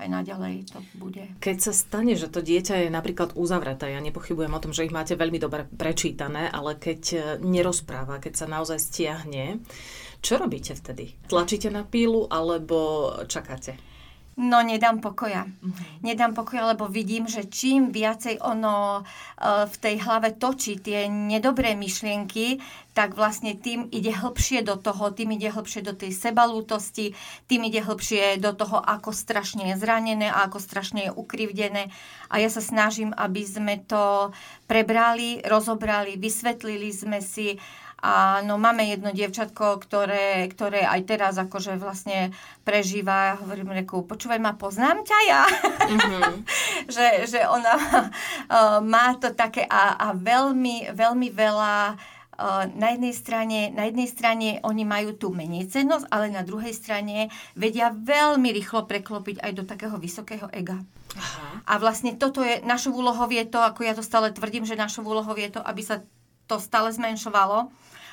[0.00, 1.22] aj naďalej to bude.
[1.38, 4.96] Keď sa stane, že to dieťa je napríklad uzavreté, ja nepochybujem o tom, že ich
[4.96, 9.60] máte veľmi dobre prečítané, ale keď nerozpráva, keď sa naozaj stiahne,
[10.20, 11.16] čo robíte vtedy?
[11.26, 13.90] Tlačíte na pílu alebo čakáte?
[14.40, 15.44] No, nedám pokoja.
[15.44, 15.84] Uh-huh.
[16.00, 21.76] Nedám pokoja, lebo vidím, že čím viacej ono uh, v tej hlave točí tie nedobré
[21.76, 22.56] myšlienky,
[22.96, 27.12] tak vlastne tým ide hlbšie do toho, tým ide hlbšie do tej sebalútosti,
[27.52, 31.92] tým ide hlbšie do toho, ako strašne je zranené a ako strašne je ukrivdené.
[32.32, 34.32] A ja sa snažím, aby sme to
[34.64, 37.60] prebrali, rozobrali, vysvetlili sme si
[38.00, 42.32] a no máme jedno dievčatko, ktoré, ktoré aj teraz akože vlastne
[42.64, 45.42] prežíva, hovorím reku, počúvaj ma, poznám ťa ja.
[45.84, 46.34] Mm-hmm.
[46.96, 53.12] že, že ona uh, má to také a, a veľmi, veľmi veľa uh, na jednej
[53.12, 58.48] strane, na jednej strane oni majú tú menej cennosť, ale na druhej strane vedia veľmi
[58.48, 60.80] rýchlo preklopiť aj do takého vysokého ega.
[61.20, 61.60] Aha.
[61.68, 65.04] A vlastne toto je, našou úlohou je to, ako ja to stále tvrdím, že našou
[65.04, 66.00] úlohou je to, aby sa
[66.48, 67.70] to stále zmenšovalo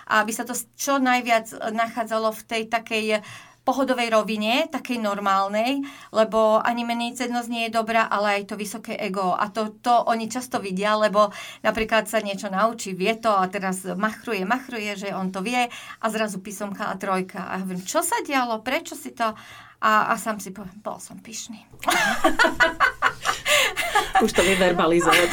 [0.07, 3.05] a aby sa to čo najviac nachádzalo v tej takej
[3.67, 5.83] pohodovej rovine, takej normálnej,
[6.15, 9.35] lebo ani menej cennosť nie je dobrá, ale aj to vysoké ego.
[9.35, 11.35] A to, to oni často vidia, lebo
[11.67, 15.67] napríklad sa niečo naučí, vie to a teraz machruje, machruje, že on to vie
[15.99, 17.43] a zrazu písomka a trojka.
[17.43, 19.35] A hovorím, čo sa dialo, prečo si to...
[19.77, 21.61] A, a sám si poviem, bol som pyšný.
[24.25, 25.29] Už to vyverbalizovať.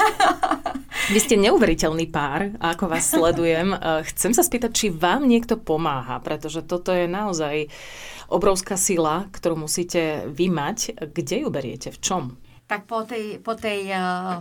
[1.13, 3.77] Vy ste neuveriteľný pár, ako vás sledujem.
[4.13, 7.69] Chcem sa spýtať, či vám niekto pomáha, pretože toto je naozaj
[8.33, 11.09] obrovská sila, ktorú musíte vymať.
[11.13, 11.91] Kde ju beriete?
[11.93, 12.25] V čom?
[12.65, 14.41] tak po tej, po tej uh,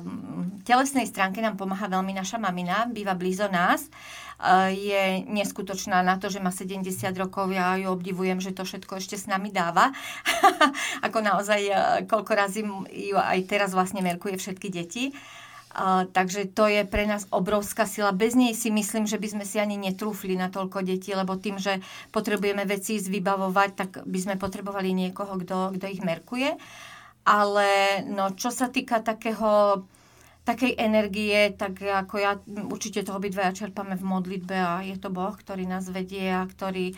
[0.64, 3.92] telesnej stránke nám pomáha veľmi naša mamina, býva blízo nás.
[3.92, 4.23] Uh,
[4.72, 6.84] je neskutočná na to, že má 70
[7.16, 9.96] rokov, ja ju obdivujem, že to všetko ešte s nami dáva.
[11.06, 15.16] Ako naozaj, uh, koľko razy ju aj teraz vlastne merkuje všetky deti.
[15.74, 18.14] Uh, takže to je pre nás obrovská sila.
[18.14, 21.58] Bez nej si myslím, že by sme si ani netrúfli na toľko detí, lebo tým,
[21.58, 21.82] že
[22.14, 26.54] potrebujeme veci zvybavovať, tak by sme potrebovali niekoho, kto, kto ich merkuje.
[27.26, 29.82] Ale no, čo sa týka takého
[30.44, 32.36] takej energie, tak ako ja,
[32.68, 36.92] určite to obidvaja čerpame v modlitbe a je to Boh, ktorý nás vedie a ktorý,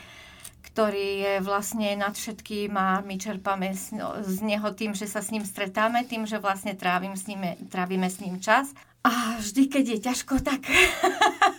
[0.73, 5.29] ktorý je vlastne nad všetkým a my čerpame z, z Neho tým, že sa s
[5.29, 8.73] ním stretáme, tým, že vlastne trávim s ním, trávime s ním čas.
[9.05, 10.65] A vždy, keď je ťažko, tak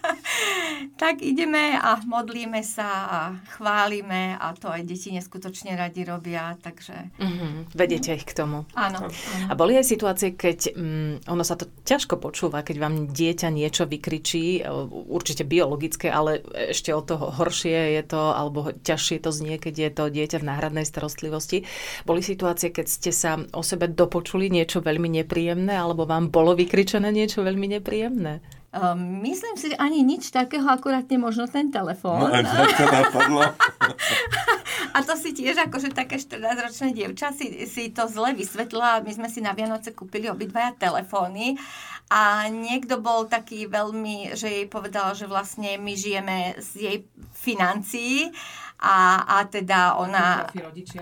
[0.96, 3.20] tak ideme a modlíme sa a
[3.56, 7.12] chválime a to aj deti neskutočne radi robia, takže...
[7.20, 7.52] Mm-hmm.
[7.76, 8.64] Vedete ich k tomu.
[8.72, 9.12] Áno.
[9.46, 13.84] A boli aj situácie, keď um, ono sa to ťažko počúva, keď vám dieťa niečo
[13.84, 14.72] vykričí, e,
[15.12, 19.90] určite biologické, ale ešte o toho horšie je to, alebo ťažšie to znie, keď je
[19.92, 21.68] to dieťa v náhradnej starostlivosti.
[22.08, 27.12] Boli situácie, keď ste sa o sebe dopočuli niečo veľmi nepríjemné, alebo vám bolo vykričené
[27.12, 28.44] niečo veľmi nepríjemné?
[28.76, 32.28] Um, myslím si, že ani nič takého, akurát možno ten telefón.
[32.28, 33.42] No, to napadlo.
[34.96, 39.04] A to si tiež akože také 14-ročné dievča si, si to zle vysvetlila.
[39.04, 41.60] My sme si na Vianoce kúpili obidvaja telefóny
[42.08, 46.98] a niekto bol taký veľmi, že jej povedal, že vlastne my žijeme z jej
[47.36, 48.32] financií
[48.76, 50.44] a, a teda ona...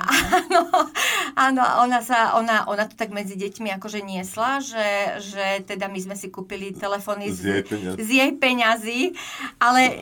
[0.55, 0.63] Áno,
[1.35, 5.99] áno, ona, sa, ona, ona to tak medzi deťmi akože niesla, že, že teda my
[5.99, 7.99] sme si kúpili telefóny z, z, jej, peňazí.
[7.99, 9.01] z jej peňazí,
[9.59, 9.95] ale e,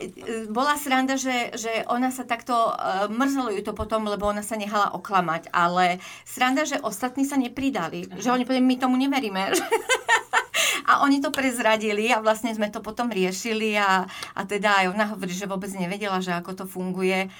[0.53, 4.53] bola sranda, že, že ona sa takto, uh, mrzelo ju to potom, lebo ona sa
[4.53, 8.21] nehala oklamať, ale sranda, že ostatní sa nepridali, Aha.
[8.21, 9.41] že oni povedali, my tomu neveríme,
[10.89, 15.05] A oni to prezradili a vlastne sme to potom riešili a, a teda aj ona
[15.09, 17.31] hovorí, že vôbec nevedela, že ako to funguje.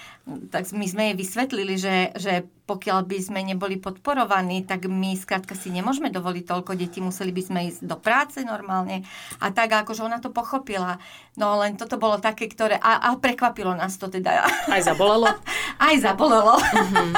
[0.49, 5.51] Tak my sme jej vysvetlili, že, že pokiaľ by sme neboli podporovaní, tak my skrátka
[5.51, 9.03] si nemôžeme dovoliť toľko detí, museli by sme ísť do práce normálne.
[9.43, 10.95] A tak akože ona to pochopila.
[11.35, 12.79] No len toto bolo také, ktoré...
[12.79, 14.47] A, a prekvapilo nás to teda.
[14.47, 15.27] Aj zabolelo?
[15.83, 16.55] Aj zabolelo.
[16.55, 17.11] Mm-hmm.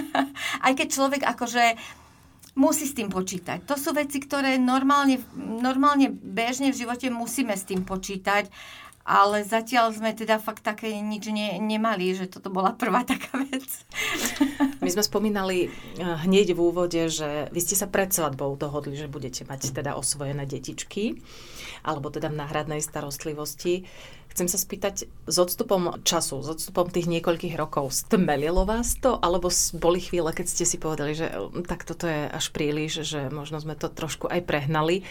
[0.64, 1.76] Aj keď človek akože
[2.56, 3.68] musí s tým počítať.
[3.68, 8.48] To sú veci, ktoré normálne, normálne bežne v živote musíme s tým počítať,
[9.06, 13.62] ale zatiaľ sme teda fakt také nič ne, nemali, že toto bola prvá taká vec.
[14.82, 15.70] My sme spomínali eh,
[16.02, 20.42] hneď v úvode, že vy ste sa pred svadbou dohodli, že budete mať teda osvojené
[20.42, 21.22] detičky,
[21.86, 23.86] alebo teda v náhradnej starostlivosti.
[24.36, 29.16] Chcem sa spýtať, s odstupom času, s odstupom tých niekoľkých rokov, stmelilo vás to?
[29.16, 29.48] Alebo
[29.80, 33.64] boli chvíle, keď ste si povedali, že mm, tak toto je až príliš, že možno
[33.64, 35.08] sme to trošku aj prehnali.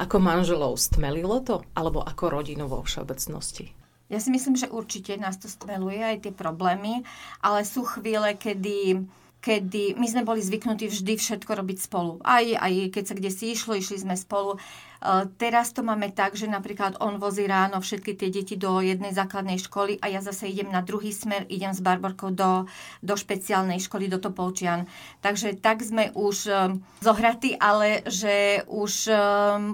[0.00, 1.60] Ako manželov stmelilo to?
[1.76, 3.76] Alebo ako rodinu vo všeobecnosti?
[4.08, 7.04] Ja si myslím, že určite nás to stmeluje aj tie problémy,
[7.44, 9.04] ale sú chvíle, kedy
[9.42, 12.22] kedy my sme boli zvyknutí vždy všetko robiť spolu.
[12.22, 14.62] Aj, aj keď sa kde si išlo, išli sme spolu.
[15.02, 19.10] Eh, teraz to máme tak, že napríklad on vozí ráno všetky tie deti do jednej
[19.10, 22.70] základnej školy a ja zase idem na druhý smer, idem s Barborkou do,
[23.02, 24.86] do špeciálnej školy, do Topolčian.
[25.18, 29.18] Takže tak sme už eh, zohratí, ale že už eh,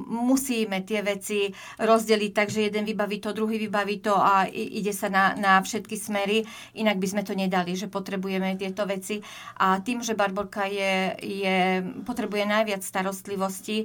[0.09, 5.37] musíme tie veci rozdeliť, takže jeden vybaví to, druhý vybaví to a ide sa na,
[5.37, 9.21] na všetky smery, inak by sme to nedali, že potrebujeme tieto veci.
[9.61, 13.85] A tým, že Barborka je, je, potrebuje najviac starostlivosti,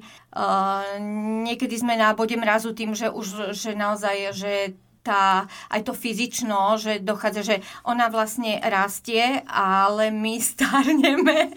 [1.42, 4.54] niekedy sme na bode mrazu tým, že už že naozaj, že
[5.04, 11.52] tá, aj to fyzično, že dochádza, že ona vlastne rastie, ale my starneme.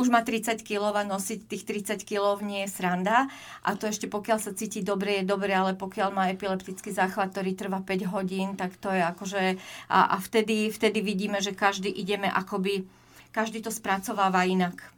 [0.00, 3.28] Už má 30 kg a nosiť tých 30 kg nie je sranda.
[3.60, 7.52] A to ešte pokiaľ sa cíti dobre, je dobre, ale pokiaľ má epileptický záchvat, ktorý
[7.52, 9.42] trvá 5 hodín, tak to je akože...
[9.92, 12.88] A, a vtedy, vtedy vidíme, že každý ideme akoby...
[13.34, 14.93] Každý to spracováva inak.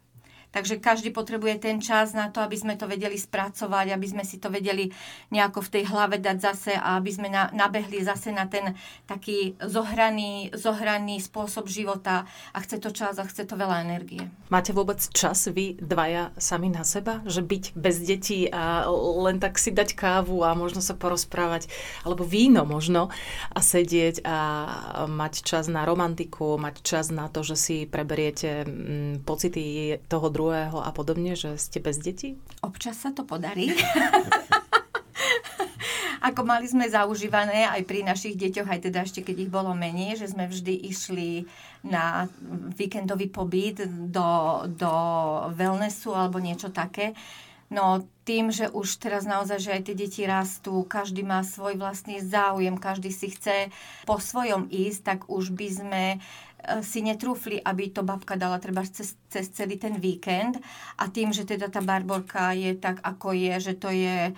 [0.57, 4.41] Takže každý potrebuje ten čas na to, aby sme to vedeli spracovať, aby sme si
[4.41, 4.89] to vedeli
[5.29, 8.73] nejako v tej hlave dať zase a aby sme na, nabehli zase na ten
[9.05, 14.25] taký zohraný, zohraný spôsob života a chce to čas a chce to veľa energie.
[14.49, 17.21] Máte vôbec čas vy dvaja sami na seba?
[17.29, 18.89] Že byť bez detí a
[19.29, 21.69] len tak si dať kávu a možno sa porozprávať,
[22.01, 23.13] alebo víno možno
[23.53, 24.37] a sedieť a
[25.05, 30.46] mať čas na romantiku, mať čas na to, že si preberiete mm, pocity toho druhého
[30.53, 32.37] a podobne, že ste bez detí?
[32.61, 33.73] Občas sa to podarí.
[36.27, 40.17] Ako mali sme zaužívané aj pri našich deťoch, aj teda ešte keď ich bolo menej,
[40.17, 41.45] že sme vždy išli
[41.85, 42.25] na
[42.73, 44.93] víkendový pobyt do, do
[45.53, 47.13] wellnessu alebo niečo také.
[47.67, 52.23] No tým, že už teraz naozaj, že aj tie deti rastú, každý má svoj vlastný
[52.23, 53.71] záujem, každý si chce
[54.07, 56.03] po svojom ísť, tak už by sme
[56.83, 60.59] si netrúfli, aby to babka dala treba cez, cez celý ten víkend
[60.99, 64.35] a tým, že teda tá Barborka je tak, ako je, že to je,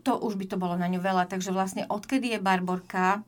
[0.00, 3.20] to už by to bolo na ňu veľa, takže vlastne odkedy je Barborka,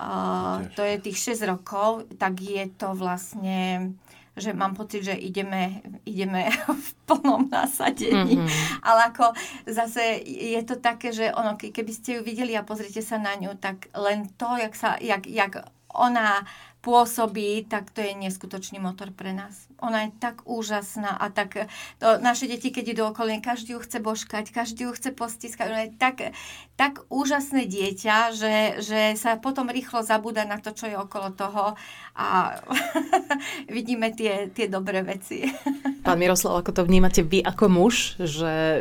[0.00, 3.92] uh, to je tých 6 rokov, tak je to vlastne
[4.38, 6.46] že mám pocit, že ideme, ideme
[6.86, 8.38] v plnom nasadení.
[8.38, 8.86] Mm-hmm.
[8.86, 9.34] Ale ako
[9.66, 13.58] zase je to také, že ono, keby ste ju videli a pozrite sa na ňu,
[13.58, 16.46] tak len to, jak, sa, jak, jak ona
[16.88, 19.68] pôsobí, tak to je neskutočný motor pre nás.
[19.84, 21.68] Ona je tak úžasná a tak
[22.00, 25.68] to, naše deti, keď idú okolo, každý ju chce božkať, každý ju chce postiskať.
[25.68, 26.32] Ona je tak,
[26.80, 31.76] tak úžasné dieťa, že, že sa potom rýchlo zabúda na to, čo je okolo toho
[32.16, 32.56] a
[33.76, 35.44] vidíme tie, tie dobré veci.
[36.08, 38.80] Pán Miroslav, ako to vnímate vy ako muž, že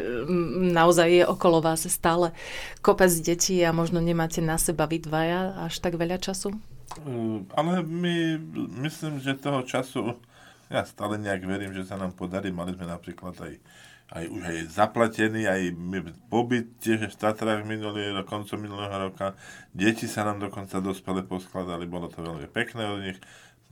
[0.72, 2.32] naozaj je okolo vás stále
[2.80, 6.56] kopec detí a možno nemáte na seba vy dvaja až tak veľa času?
[6.96, 8.16] Mm, ale my,
[8.88, 10.16] myslím, že toho času,
[10.72, 12.52] ja stále nejak verím, že sa nám podarí.
[12.52, 13.54] Mali sme napríklad aj,
[14.12, 15.62] aj už aj zaplatený, aj
[16.32, 19.36] pobyt tiež v Tatrách minulý, do koncu minulého roka.
[19.72, 23.20] Deti sa nám dokonca dospele poskladali, bolo to veľmi pekné od nich.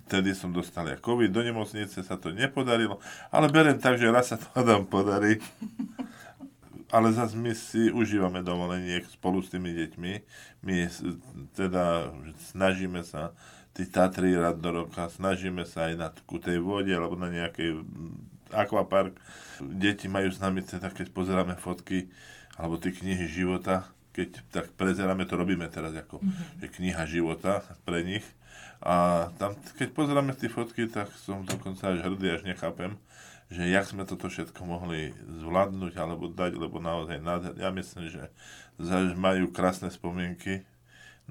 [0.06, 3.02] Vtedy som dostal aj COVID, do nemocnice sa to nepodarilo,
[3.34, 5.42] ale berem tak, že raz sa to nám podarí
[6.96, 10.12] ale zase my si užívame dovolenie spolu s tými deťmi.
[10.66, 10.90] My
[11.54, 12.10] teda
[12.52, 13.38] snažíme sa
[13.78, 17.86] tí Tatry rád do roka, snažíme sa aj na tej vode alebo na nejaký
[18.50, 19.14] akvapark.
[19.62, 22.10] Deti majú s nami teda, keď pozeráme fotky
[22.58, 23.86] alebo tie knihy života,
[24.16, 26.64] keď tak prezeráme, to robíme teraz ako mm-hmm.
[26.64, 28.24] že kniha života pre nich.
[28.80, 32.96] A tam, keď pozeráme tie fotky, tak som dokonca až hrdý, až nechápem,
[33.52, 35.12] že jak sme toto všetko mohli
[35.44, 37.20] zvládnuť alebo dať, lebo naozaj
[37.60, 38.32] ja myslím, že
[39.16, 40.64] majú krásne spomienky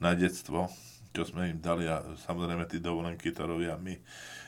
[0.01, 0.73] na detstvo,
[1.15, 3.95] čo sme im dali a samozrejme tí dovolenky to robia my.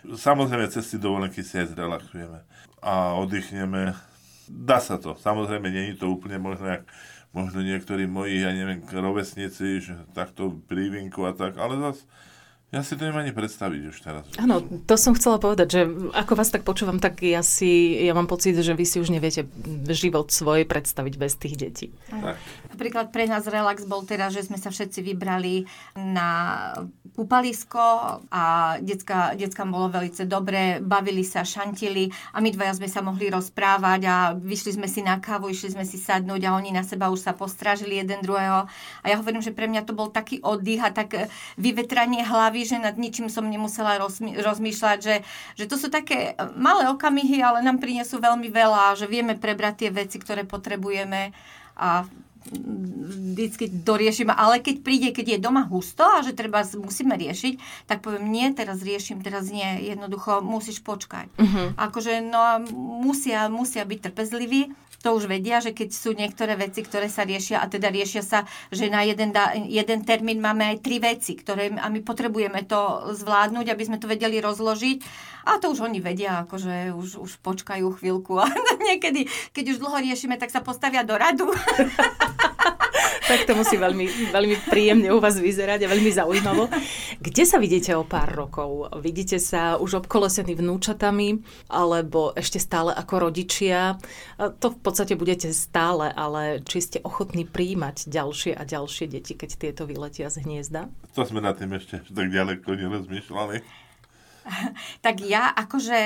[0.06, 2.40] Samozrejme cez tie dovolenky si aj zrelaxujeme
[2.82, 3.94] a oddychneme.
[4.46, 5.18] Dá sa to.
[5.18, 6.86] Samozrejme, není to úplne možno, jak
[7.34, 12.06] možno niektorí moji, ja neviem, rovesníci, že takto prívinku a tak, ale zase
[12.74, 14.26] ja si to neviem ani predstaviť už teraz.
[14.42, 15.80] Áno, to som chcela povedať, že
[16.18, 19.46] ako vás tak počúvam, tak ja si, ja mám pocit, že vy si už neviete
[19.94, 21.86] život svoj predstaviť bez tých detí.
[22.10, 22.34] Tak.
[22.74, 25.64] Napríklad pre nás relax bol teraz, že sme sa všetci vybrali
[25.94, 26.28] na
[27.16, 33.00] kúpalisko a decka, deckám bolo veľmi dobre, bavili sa, šantili a my dvaja sme sa
[33.00, 36.84] mohli rozprávať a vyšli sme si na kávu, išli sme si sadnúť a oni na
[36.84, 38.68] seba už sa postrážili jeden druhého.
[39.00, 42.82] A ja hovorím, že pre mňa to bol taký oddych a tak vyvetranie hlavy, že
[42.82, 45.16] nad ničím som nemusela rozmýšľať, že,
[45.54, 49.90] že to sú také malé okamihy, ale nám prinesú veľmi veľa, že vieme prebrať tie
[49.94, 51.30] veci, ktoré potrebujeme
[51.76, 52.04] a
[52.46, 58.06] vždycky doriešim, ale keď príde, keď je doma husto a že treba musíme riešiť, tak
[58.06, 61.26] poviem, nie, teraz riešim, teraz nie, jednoducho musíš počkať.
[61.34, 61.74] Uh-huh.
[61.74, 62.62] Akože, no
[63.02, 64.70] musia, musia byť trpezliví,
[65.06, 68.42] to už vedia, že keď sú niektoré veci, ktoré sa riešia, a teda riešia sa,
[68.74, 73.14] že na jeden, da, jeden termín máme aj tri veci, ktoré, a my potrebujeme to
[73.14, 74.98] zvládnuť, aby sme to vedeli rozložiť.
[75.46, 78.34] A to už oni vedia, akože už, už počkajú chvíľku.
[78.42, 78.50] A
[78.90, 81.54] niekedy, keď už dlho riešime, tak sa postavia do radu.
[83.26, 86.70] tak to musí veľmi, veľmi príjemne u vás vyzerať a veľmi zaujímavo.
[87.20, 88.90] Kde sa vidíte o pár rokov?
[89.02, 93.96] Vidíte sa už obkolesení vnúčatami alebo ešte stále ako rodičia?
[94.38, 99.50] To v podstate budete stále, ale či ste ochotní príjmať ďalšie a ďalšie deti, keď
[99.56, 100.88] tieto vyletia z hniezda?
[101.16, 103.86] To sme na tým ešte tak ďaleko nerozmýšľali.
[105.04, 105.98] tak ja akože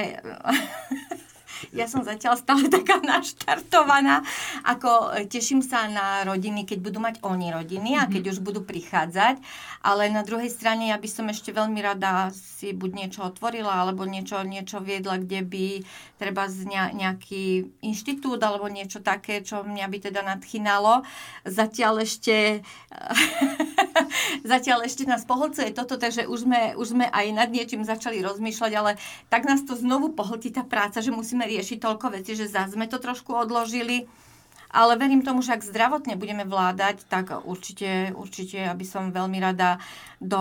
[1.72, 4.24] ja som zatiaľ stále taká naštartovaná.
[4.64, 8.32] Ako e, teším sa na rodiny, keď budú mať oni rodiny a keď mhm.
[8.32, 9.40] už budú prichádzať.
[9.80, 14.04] Ale na druhej strane ja by som ešte veľmi rada si buď niečo otvorila, alebo
[14.04, 15.66] niečo, niečo viedla, kde by
[16.20, 21.00] treba z nejaký inštitút alebo niečo také, čo mňa by teda nadchynalo.
[21.48, 22.60] Zatiaľ ešte
[24.52, 28.72] zatiaľ ešte nás pohlcuje toto, takže už sme, už sme aj nad niečím začali rozmýšľať,
[28.76, 29.00] ale
[29.32, 32.86] tak nás to znovu pohltí tá práca, že musíme riešiť toľko vecí, že zase sme
[32.86, 34.06] to trošku odložili.
[34.70, 39.82] Ale verím tomu, že ak zdravotne budeme vládať, tak určite, určite, aby som veľmi rada
[40.22, 40.38] do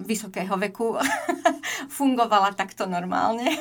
[0.00, 0.96] vysokého veku
[1.96, 3.52] fungovala takto normálne.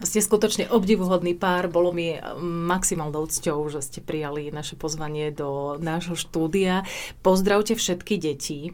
[0.00, 1.66] Ste skutočne obdivuhodný pár.
[1.66, 6.86] Bolo mi maximálnou cťou, že ste prijali naše pozvanie do nášho štúdia.
[7.18, 8.70] Pozdravte všetky deti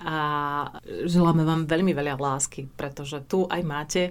[0.00, 0.16] a
[0.86, 4.02] želáme vám veľmi veľa lásky, pretože tu aj máte,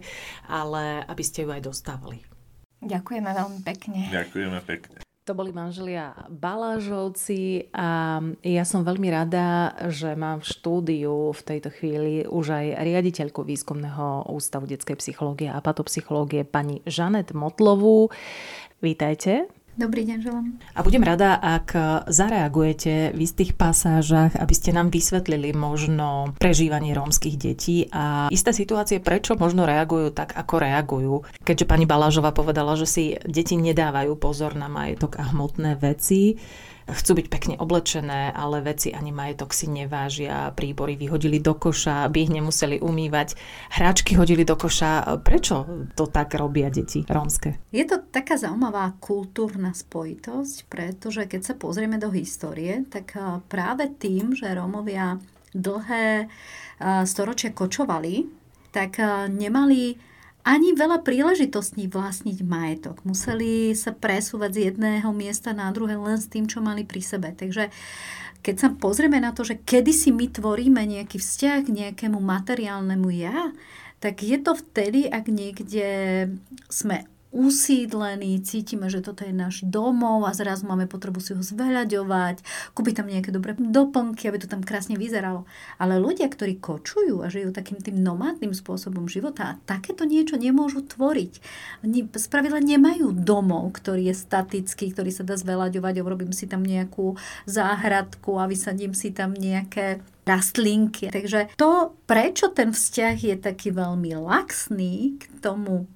[0.47, 2.32] ale aby ste ju aj dostávali.
[2.83, 4.01] Ďakujeme veľmi pekne.
[4.11, 4.95] Ďakujeme pekne.
[5.23, 11.71] To boli manželia Balážovci a ja som veľmi rada, že mám v štúdiu v tejto
[11.71, 18.11] chvíli už aj riaditeľku výskumného ústavu detskej psychológie a patopsychológie pani Žanet Motlovú.
[18.83, 19.47] Vítajte.
[19.73, 20.45] Dobrý deň, želám.
[20.77, 21.73] A budem rada, ak
[22.05, 29.01] zareagujete v istých pasážach, aby ste nám vysvetlili možno prežívanie rómskych detí a isté situácie,
[29.01, 31.15] prečo možno reagujú tak, ako reagujú.
[31.41, 36.37] Keďže pani Balážová povedala, že si deti nedávajú pozor na majetok a hmotné veci,
[36.89, 42.27] chcú byť pekne oblečené, ale veci ani majetok si nevážia, príbory vyhodili do koša, aby
[42.27, 43.39] ich nemuseli umývať,
[43.71, 45.19] hráčky hodili do koša.
[45.23, 47.59] Prečo to tak robia deti rómske?
[47.71, 53.15] Je to taká zaujímavá kultúrna spojitosť, pretože keď sa pozrieme do histórie, tak
[53.47, 55.19] práve tým, že Rómovia
[55.53, 56.27] dlhé
[57.05, 58.27] storočia kočovali,
[58.73, 58.97] tak
[59.29, 60.12] nemali
[60.43, 62.99] ani veľa príležitostí vlastniť majetok.
[63.07, 67.31] Museli sa presúvať z jedného miesta na druhé len s tým, čo mali pri sebe.
[67.31, 67.71] Takže
[68.43, 73.09] keď sa pozrieme na to, že kedy si my tvoríme nejaký vzťah k nejakému materiálnemu
[73.15, 73.55] ja,
[74.03, 75.87] tak je to vtedy, ak niekde
[76.67, 82.45] sme usídlení, cítime, že toto je náš domov a zrazu máme potrebu si ho zveľaďovať,
[82.77, 85.49] kúpiť tam nejaké dobré doplnky, aby to tam krásne vyzeralo.
[85.81, 91.33] Ale ľudia, ktorí kočujú a žijú takým tým nomádnym spôsobom života takéto niečo nemôžu tvoriť.
[91.81, 97.17] Oni spravidla nemajú domov, ktorý je statický, ktorý sa dá zveľaďovať, urobím si tam nejakú
[97.49, 101.11] záhradku a vysadím si tam nejaké rastlinky.
[101.11, 105.91] Takže to, prečo ten vzťah je taký veľmi laxný k tomu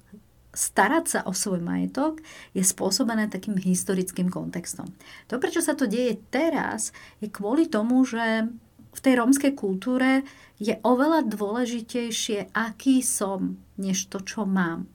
[0.58, 2.18] starať sa o svoj majetok
[2.50, 4.90] je spôsobené takým historickým kontextom.
[5.30, 6.90] To, prečo sa to deje teraz,
[7.22, 8.50] je kvôli tomu, že
[8.90, 10.26] v tej rómskej kultúre
[10.58, 14.90] je oveľa dôležitejšie, aký som, než to, čo mám.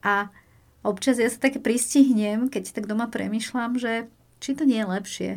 [0.00, 0.32] A
[0.80, 4.08] občas ja sa tak pristihnem, keď tak doma premyšľam, že
[4.40, 5.32] či to nie je lepšie,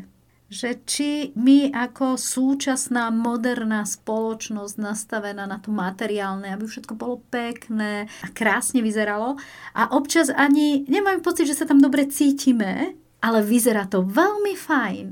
[0.45, 8.05] že či my ako súčasná moderná spoločnosť nastavená na to materiálne, aby všetko bolo pekné
[8.21, 9.41] a krásne vyzeralo
[9.73, 12.93] a občas ani nemám pocit, že sa tam dobre cítime,
[13.25, 15.07] ale vyzerá to veľmi fajn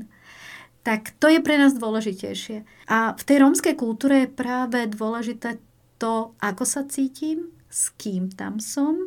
[0.84, 2.68] tak to je pre nás dôležitejšie.
[2.92, 5.56] A v tej rómskej kultúre je práve dôležité
[5.96, 9.00] to, ako sa cítim, s kým tam som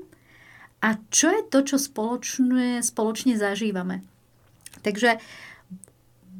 [0.81, 4.01] a čo je to, čo spoločne, spoločne zažívame.
[4.81, 5.21] Takže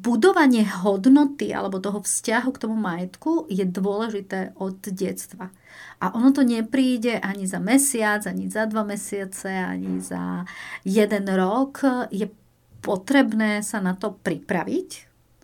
[0.07, 5.51] budovanie hodnoty alebo toho vzťahu k tomu majetku je dôležité od detstva.
[5.99, 10.47] A ono to nepríde ani za mesiac, ani za dva mesiace, ani za
[10.87, 11.83] jeden rok.
[12.15, 12.31] Je
[12.79, 14.89] potrebné sa na to pripraviť,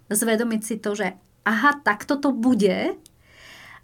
[0.08, 1.12] zvedomiť si to, že
[1.44, 2.96] aha, takto to bude.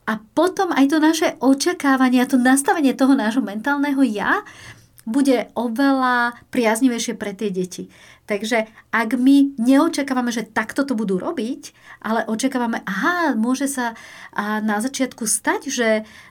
[0.07, 4.47] A potom aj to naše očakávanie to nastavenie toho nášho mentálneho ja
[5.09, 7.89] bude oveľa priaznivejšie pre tie deti.
[8.29, 13.97] Takže ak my neočakávame, že takto to budú robiť, ale očakávame, aha, môže sa
[14.37, 15.89] na začiatku stať, že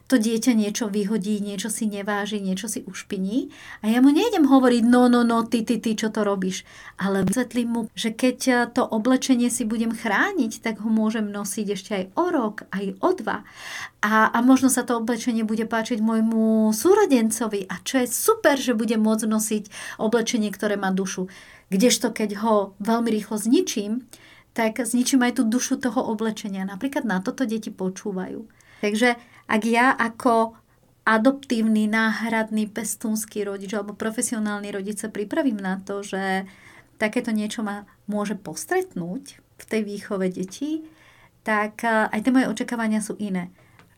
[0.08, 3.52] to dieťa niečo vyhodí, niečo si neváži, niečo si ušpiní.
[3.84, 6.64] A ja mu nejdem hovoriť, no, no, no, ty, ty, ty, čo to robíš.
[6.96, 11.90] Ale vysvetlím mu, že keď to oblečenie si budem chrániť, tak ho môžem nosiť ešte
[11.92, 13.44] aj o rok, aj o dva.
[14.00, 17.68] A, a možno sa to oblečenie bude páčiť môjmu súrodencovi.
[17.68, 19.64] A čo je super, že bude môcť nosiť
[20.00, 21.28] oblečenie, ktoré má dušu.
[21.68, 24.08] Kdežto keď ho veľmi rýchlo zničím,
[24.56, 26.66] tak zničím aj tú dušu toho oblečenia.
[26.66, 28.48] Napríklad na toto deti počúvajú.
[28.82, 29.14] Takže
[29.46, 30.56] ak ja ako
[31.08, 36.44] adoptívny, náhradný pestúnsky rodič alebo profesionálny rodič sa pripravím na to, že
[37.00, 40.84] takéto niečo ma môže postretnúť v tej výchove detí,
[41.46, 43.48] tak eh, aj tie moje očakávania sú iné.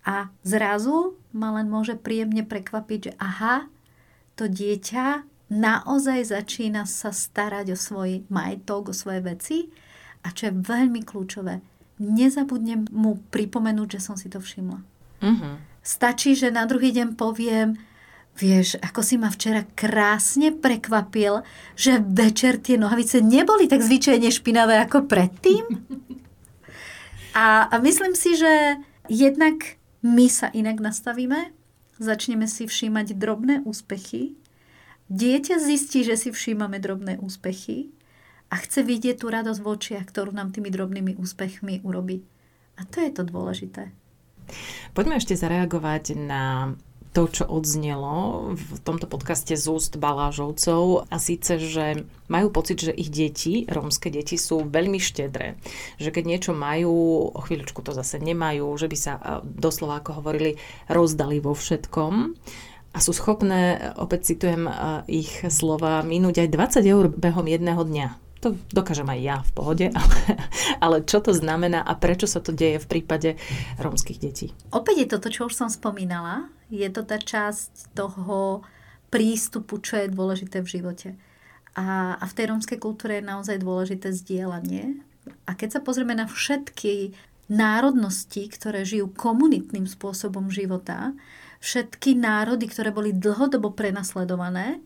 [0.07, 3.68] A zrazu ma len môže príjemne prekvapiť, že aha,
[4.39, 9.59] to dieťa naozaj začína sa starať o svoj majetok, o svoje veci
[10.22, 11.61] a čo je veľmi kľúčové,
[12.01, 14.80] nezabudnem mu pripomenúť, že som si to všimla.
[15.20, 15.55] Uh-huh.
[15.84, 17.76] Stačí, že na druhý deň poviem,
[18.38, 21.44] vieš, ako si ma včera krásne prekvapil,
[21.76, 25.66] že večer tie nohavice neboli tak zvyčajne špinavé ako predtým.
[27.30, 31.53] A, a myslím si, že jednak my sa inak nastavíme,
[32.01, 34.39] začneme si všímať drobné úspechy
[35.11, 37.91] Dieťa zistí, že si všímame drobné úspechy
[38.47, 42.23] a chce vidieť tú radosť v očiach, ktorú nám tými drobnými úspechmi urobí.
[42.79, 43.91] A to je to dôležité.
[44.95, 46.75] Poďme ešte zareagovať na
[47.11, 52.95] to, čo odznelo v tomto podcaste z úst Balážovcov a síce, že majú pocit, že
[52.95, 55.59] ich deti, rómske deti sú veľmi štedré.
[55.99, 56.95] Že keď niečo majú,
[57.35, 60.55] o chvíľučku to zase nemajú, že by sa doslova, ako hovorili,
[60.87, 62.39] rozdali vo všetkom
[62.91, 64.66] a sú schopné, opäť citujem
[65.07, 68.09] ich slova, minúť aj 20 eur behom jedného dňa.
[68.41, 70.18] To dokážem aj ja v pohode, ale,
[70.80, 73.36] ale čo to znamená a prečo sa to deje v prípade
[73.78, 74.51] rómskych detí?
[74.74, 76.49] Opäť je to to, čo už som spomínala.
[76.72, 78.64] Je to tá časť toho
[79.12, 81.09] prístupu, čo je dôležité v živote.
[81.78, 84.99] A, a v tej rómskej kultúre je naozaj dôležité zdieľanie.
[85.47, 87.14] A keď sa pozrieme na všetky
[87.51, 91.14] národnosti, ktoré žijú komunitným spôsobom života,
[91.61, 94.81] všetky národy, ktoré boli dlhodobo prenasledované,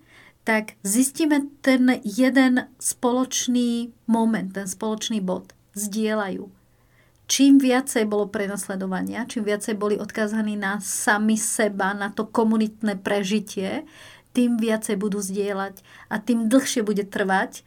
[0.44, 5.56] tak zistíme ten jeden spoločný moment, ten spoločný bod.
[5.72, 6.44] Zdieľajú.
[7.24, 13.88] Čím viacej bolo prenasledovania, čím viacej boli odkázaní na sami seba, na to komunitné prežitie,
[14.36, 15.80] tým viacej budú zdieľať
[16.12, 17.64] a tým dlhšie bude trvať,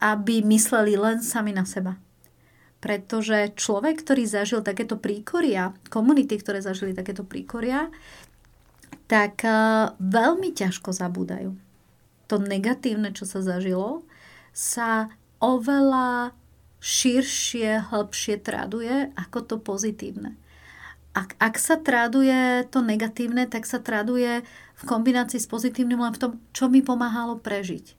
[0.00, 2.00] aby mysleli len sami na seba.
[2.80, 7.92] Pretože človek, ktorý zažil takéto príkoria, komunity, ktoré zažili takéto príkoria,
[9.14, 11.54] tak uh, veľmi ťažko zabúdajú.
[12.26, 14.02] To negatívne, čo sa zažilo,
[14.50, 15.06] sa
[15.38, 16.34] oveľa
[16.82, 20.34] širšie, hĺbšie traduje ako to pozitívne.
[21.14, 24.42] Ak, ak sa traduje to negatívne, tak sa traduje
[24.74, 27.94] v kombinácii s pozitívnym len v tom, čo mi pomáhalo prežiť.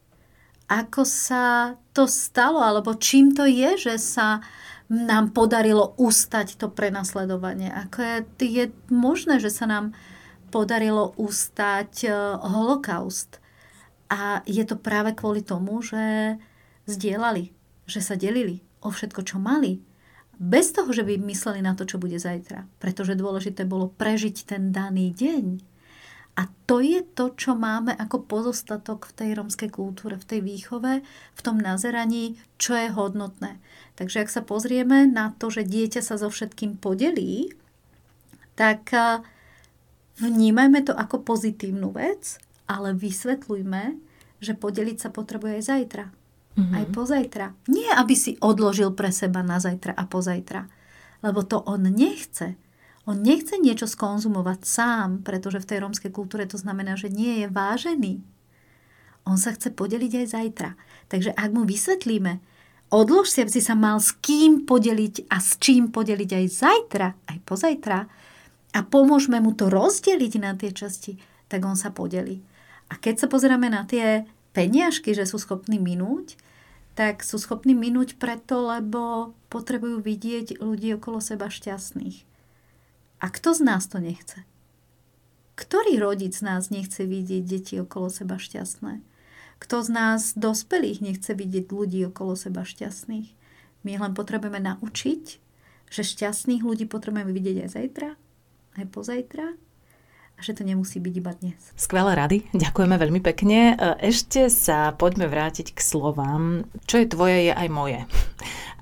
[0.68, 4.44] Ako sa to stalo, alebo čím to je, že sa
[4.92, 7.72] nám podarilo ustať to prenasledovanie.
[7.72, 9.96] Ako je, je možné, že sa nám
[10.56, 13.44] podarilo ustať e, holokaust.
[14.08, 16.40] A je to práve kvôli tomu, že
[16.88, 17.52] zdieľali,
[17.84, 19.84] že sa delili o všetko, čo mali.
[20.40, 22.64] Bez toho, že by mysleli na to, čo bude zajtra.
[22.80, 25.76] Pretože dôležité bolo prežiť ten daný deň
[26.36, 31.00] a to je to, čo máme ako pozostatok v tej romskej kultúre, v tej výchove,
[31.32, 33.56] v tom nazeraní, čo je hodnotné.
[33.96, 37.56] Takže ak sa pozrieme na to, že dieťa sa so všetkým podelí,
[38.60, 38.92] tak
[40.20, 43.84] vnímajme to ako pozitívnu vec, ale vysvetľujme,
[44.42, 46.06] že podeliť sa potrebuje aj zajtra.
[46.56, 46.76] Mm-hmm.
[46.76, 47.46] Aj pozajtra.
[47.68, 50.72] Nie, aby si odložil pre seba na zajtra a pozajtra.
[51.20, 52.56] Lebo to on nechce.
[53.06, 57.48] On nechce niečo skonzumovať sám, pretože v tej rómskej kultúre to znamená, že nie je
[57.52, 58.14] vážený.
[59.26, 60.72] On sa chce podeliť aj zajtra.
[61.12, 62.42] Takže ak mu vysvetlíme,
[62.90, 67.08] odlož si, aby si sa mal s kým podeliť a s čím podeliť aj zajtra,
[67.30, 68.00] aj pozajtra
[68.76, 71.16] a pomôžeme mu to rozdeliť na tie časti,
[71.48, 72.44] tak on sa podeli.
[72.92, 76.36] A keď sa pozeráme na tie peniažky, že sú schopní minúť,
[76.96, 82.28] tak sú schopní minúť preto, lebo potrebujú vidieť ľudí okolo seba šťastných.
[83.24, 84.44] A kto z nás to nechce?
[85.56, 89.00] Ktorý rodič z nás nechce vidieť deti okolo seba šťastné?
[89.56, 93.32] Kto z nás dospelých nechce vidieť ľudí okolo seba šťastných?
[93.88, 95.24] My len potrebujeme naučiť,
[95.88, 98.10] že šťastných ľudí potrebujeme vidieť aj zajtra,
[98.76, 99.56] aj pozajtra
[100.36, 101.60] a že to nemusí byť iba dnes.
[101.80, 103.80] Skvelé rady, ďakujeme veľmi pekne.
[104.04, 106.68] Ešte sa poďme vrátiť k slovám.
[106.84, 108.04] Čo je tvoje, je aj moje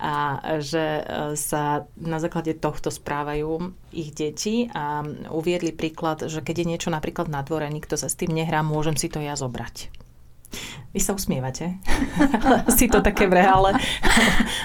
[0.04, 1.04] a že e,
[1.40, 5.00] sa na základe tohto správajú ich deti a
[5.32, 9.00] uviedli príklad, že keď je niečo napríklad na dvore, nikto sa s tým nehrá, môžem
[9.00, 10.03] si to ja zobrať.
[10.94, 11.82] Vy sa usmievate.
[12.78, 13.74] si to také v reále.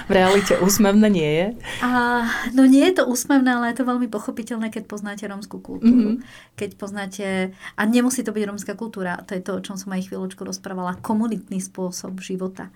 [0.05, 1.47] v realite úsmevné nie je.
[1.81, 2.23] A,
[2.53, 6.21] no nie je to úsmevné, ale je to veľmi pochopiteľné, keď poznáte rómskú kultúru.
[6.21, 6.53] Mm-hmm.
[6.53, 10.05] Keď poznáte, a nemusí to byť rómska kultúra, to je to, o čom som aj
[10.05, 12.69] chvíľočku rozprávala, komunitný spôsob života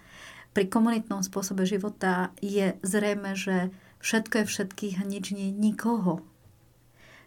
[0.54, 3.74] pri komunitnom spôsobe života je zrejme, že
[4.06, 6.22] všetko je všetkých a nič nie je nikoho.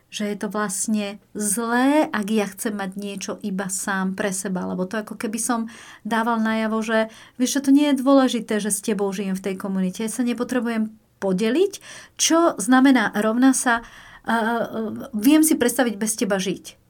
[0.06, 4.64] Že je to vlastne zlé, ak ja chcem mať niečo iba sám pre seba.
[4.64, 5.66] Lebo to ako keby som
[6.06, 6.98] dával najavo, že
[7.36, 10.06] vieš, to nie je dôležité, že s tebou žijem v tej komunite.
[10.06, 11.72] Ja sa nepotrebujem podeliť,
[12.20, 16.86] čo znamená rovná sa, uh, viem si predstaviť bez teba žiť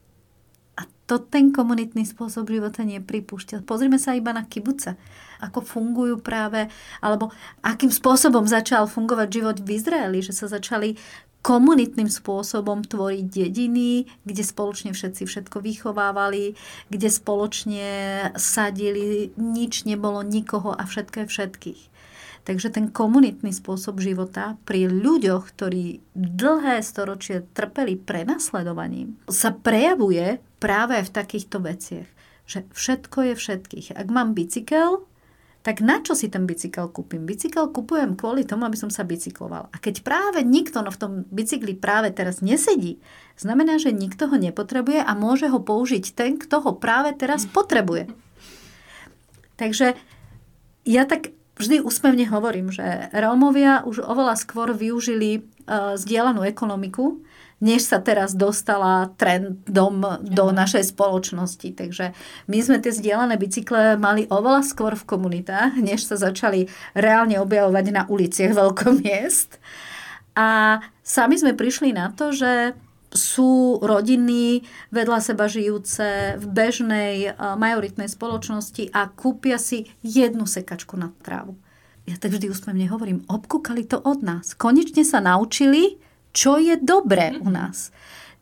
[1.07, 3.63] to ten komunitný spôsob života nepripúšťa.
[3.63, 4.99] Pozrime sa iba na kibuce,
[5.39, 6.67] ako fungujú práve,
[6.99, 7.31] alebo
[7.63, 10.99] akým spôsobom začal fungovať život v Izraeli, že sa začali
[11.41, 16.59] komunitným spôsobom tvoriť dediny, kde spoločne všetci všetko vychovávali,
[16.91, 17.89] kde spoločne
[18.35, 21.81] sadili, nič nebolo nikoho a všetko je všetkých.
[22.47, 30.95] Takže ten komunitný spôsob života pri ľuďoch, ktorí dlhé storočie trpeli prenasledovaním, sa prejavuje práve
[31.03, 32.07] v takýchto veciach.
[32.47, 33.87] Že všetko je všetkých.
[33.99, 35.03] Ak mám bicykel,
[35.67, 37.27] tak na čo si ten bicykel kúpim?
[37.27, 39.67] Bicykel kupujem kvôli tomu, aby som sa bicykloval.
[39.67, 43.03] A keď práve nikto no v tom bicykli práve teraz nesedí,
[43.35, 48.07] znamená, že nikto ho nepotrebuje a môže ho použiť ten, kto ho práve teraz potrebuje.
[49.59, 49.99] Takže
[50.87, 57.19] ja tak vždy úsmevne hovorím, že Rómovia už oveľa skôr využili uh, zdieľanú ekonomiku,
[57.57, 61.73] než sa teraz dostala trendom do našej spoločnosti.
[61.73, 62.13] Takže
[62.45, 67.85] my sme tie zdieľané bicykle mali oveľa skôr v komunitách, než sa začali reálne objavovať
[67.89, 69.57] na uliciach veľkomiest.
[70.37, 72.77] A sami sme prišli na to, že
[73.07, 81.09] sú rodiny vedľa seba žijúce v bežnej majoritnej spoločnosti a kúpia si jednu sekačku na
[81.23, 81.57] trávu.
[82.05, 84.53] Ja tak vždy úsmevne hovorím, obkúkali to od nás.
[84.53, 85.99] Konečne sa naučili,
[86.37, 87.89] čo je dobré u nás.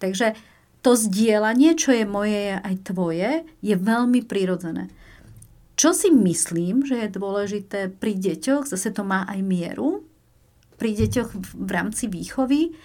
[0.03, 0.35] Takže
[0.83, 4.91] to zdieľanie, čo je moje aj tvoje, je veľmi prirodzené.
[5.79, 10.03] Čo si myslím, že je dôležité pri deťoch, zase to má aj mieru,
[10.75, 12.75] pri deťoch v rámci výchovy,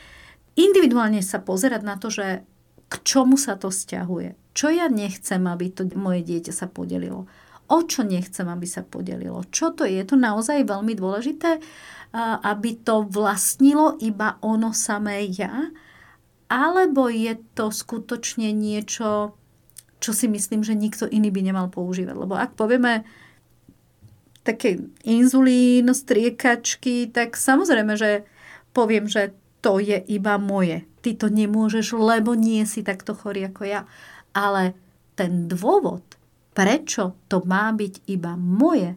[0.55, 2.47] individuálne sa pozerať na to, že
[2.91, 4.39] k čomu sa to stiahuje.
[4.55, 7.27] Čo ja nechcem, aby to moje dieťa sa podelilo.
[7.71, 9.47] O čo nechcem, aby sa podelilo.
[9.55, 10.03] Čo to je?
[10.03, 11.63] Je to naozaj veľmi dôležité,
[12.17, 15.71] aby to vlastnilo iba ono samé ja,
[16.51, 19.39] alebo je to skutočne niečo,
[20.03, 22.17] čo si myslím, že nikto iný by nemal používať.
[22.19, 23.07] Lebo ak povieme
[24.43, 28.27] také inzulín, striekačky, tak samozrejme, že
[28.75, 29.31] poviem, že
[29.63, 30.89] to je iba moje.
[31.05, 33.81] Ty to nemôžeš, lebo nie si takto chorý ako ja.
[34.35, 34.75] Ale
[35.15, 36.03] ten dôvod,
[36.57, 38.97] prečo to má byť iba moje,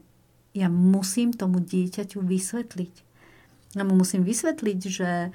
[0.56, 3.03] ja musím tomu dieťaťu vysvetliť.
[3.74, 5.34] Ja mu musím vysvetliť, že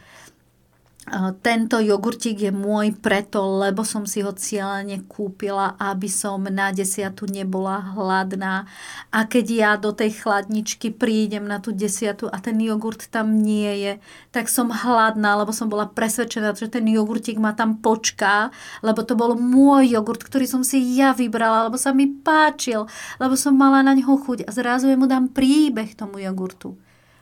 [1.41, 7.25] tento jogurtík je môj preto, lebo som si ho cieľene kúpila, aby som na desiatu
[7.25, 8.69] nebola hladná.
[9.09, 13.89] A keď ja do tej chladničky prídem na tú desiatu a ten jogurt tam nie
[13.89, 13.93] je,
[14.31, 18.53] tak som hladná, lebo som bola presvedčená, že ten jogurtík ma tam počká,
[18.85, 22.85] lebo to bol môj jogurt, ktorý som si ja vybrala, lebo sa mi páčil,
[23.17, 26.77] lebo som mala na ňo chuť a zrazu mu dám príbeh tomu jogurtu.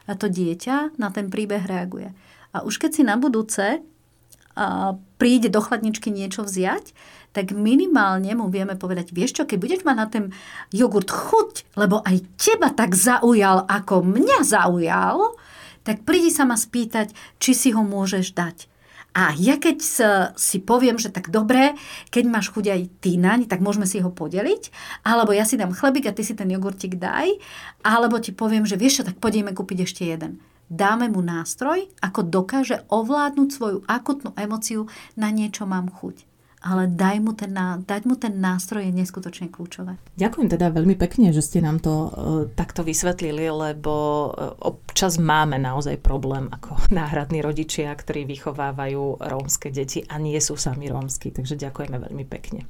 [0.07, 2.15] A to dieťa na ten príbeh reaguje.
[2.55, 3.83] A už keď si na budúce
[4.57, 6.97] a príde do chladničky niečo vziať,
[7.37, 10.25] tak minimálne mu vieme povedať, vieš čo, keď budeš mať na ten
[10.73, 15.37] jogurt chuť, lebo aj teba tak zaujal, ako mňa zaujal,
[15.85, 18.65] tak prídi sa ma spýtať, či si ho môžeš dať.
[19.17, 19.81] A ja keď
[20.37, 21.73] si poviem, že tak dobre,
[22.13, 24.69] keď máš chuť aj ty naň, tak môžeme si ho podeliť,
[25.09, 27.41] alebo ja si dám chlebík a ty si ten jogurtik daj,
[27.81, 30.45] alebo ti poviem, že vieš čo, tak pôjdeme kúpiť ešte jeden.
[30.69, 34.85] Dáme mu nástroj, ako dokáže ovládnuť svoju akutnú emociu,
[35.17, 36.36] na niečo mám chuť
[36.67, 37.55] ale daj mu ten,
[37.87, 39.95] dať mu ten nástroj je neskutočne kľúčové.
[40.19, 42.11] Ďakujem teda veľmi pekne, že ste nám to uh,
[42.59, 43.95] takto vysvetlili, lebo
[44.35, 50.59] uh, občas máme naozaj problém ako náhradní rodičia, ktorí vychovávajú rómske deti a nie sú
[50.59, 51.31] sami rómsky.
[51.31, 52.67] Takže ďakujeme veľmi pekne.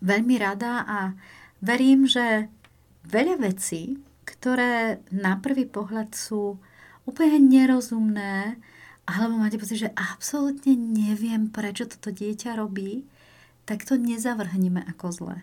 [0.00, 0.98] Veľmi rada a
[1.60, 2.48] verím, že
[3.04, 6.56] veľa vecí, ktoré na prvý pohľad sú
[7.04, 8.56] úplne nerozumné,
[9.04, 13.04] alebo máte pocit, že absolútne neviem, prečo toto dieťa robí,
[13.64, 15.38] tak to nezavrhneme ako zlé.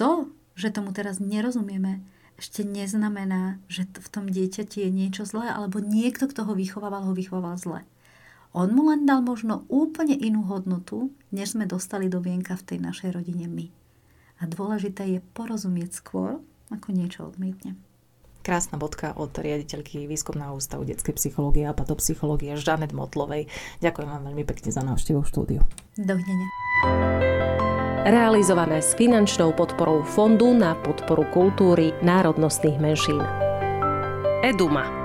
[0.00, 5.78] To, že tomu teraz nerozumieme, ešte neznamená, že v tom dieťati je niečo zlé, alebo
[5.78, 7.80] niekto, kto ho vychovával, ho vychovával zle.
[8.54, 12.78] On mu len dal možno úplne inú hodnotu, než sme dostali do vienka v tej
[12.82, 13.66] našej rodine my.
[14.42, 17.78] A dôležité je porozumieť skôr, ako niečo odmietne.
[18.44, 23.48] Krásna bodka od riaditeľky Výskumného ústavu detskej psychológie a patopsychológie Žanet Motlovej.
[23.80, 25.60] Ďakujem vám veľmi pekne za návštevu v štúdiu.
[25.96, 26.48] Dovidenia.
[28.04, 33.24] Realizované s finančnou podporou Fondu na podporu kultúry národnostných menšín.
[34.44, 35.03] Eduma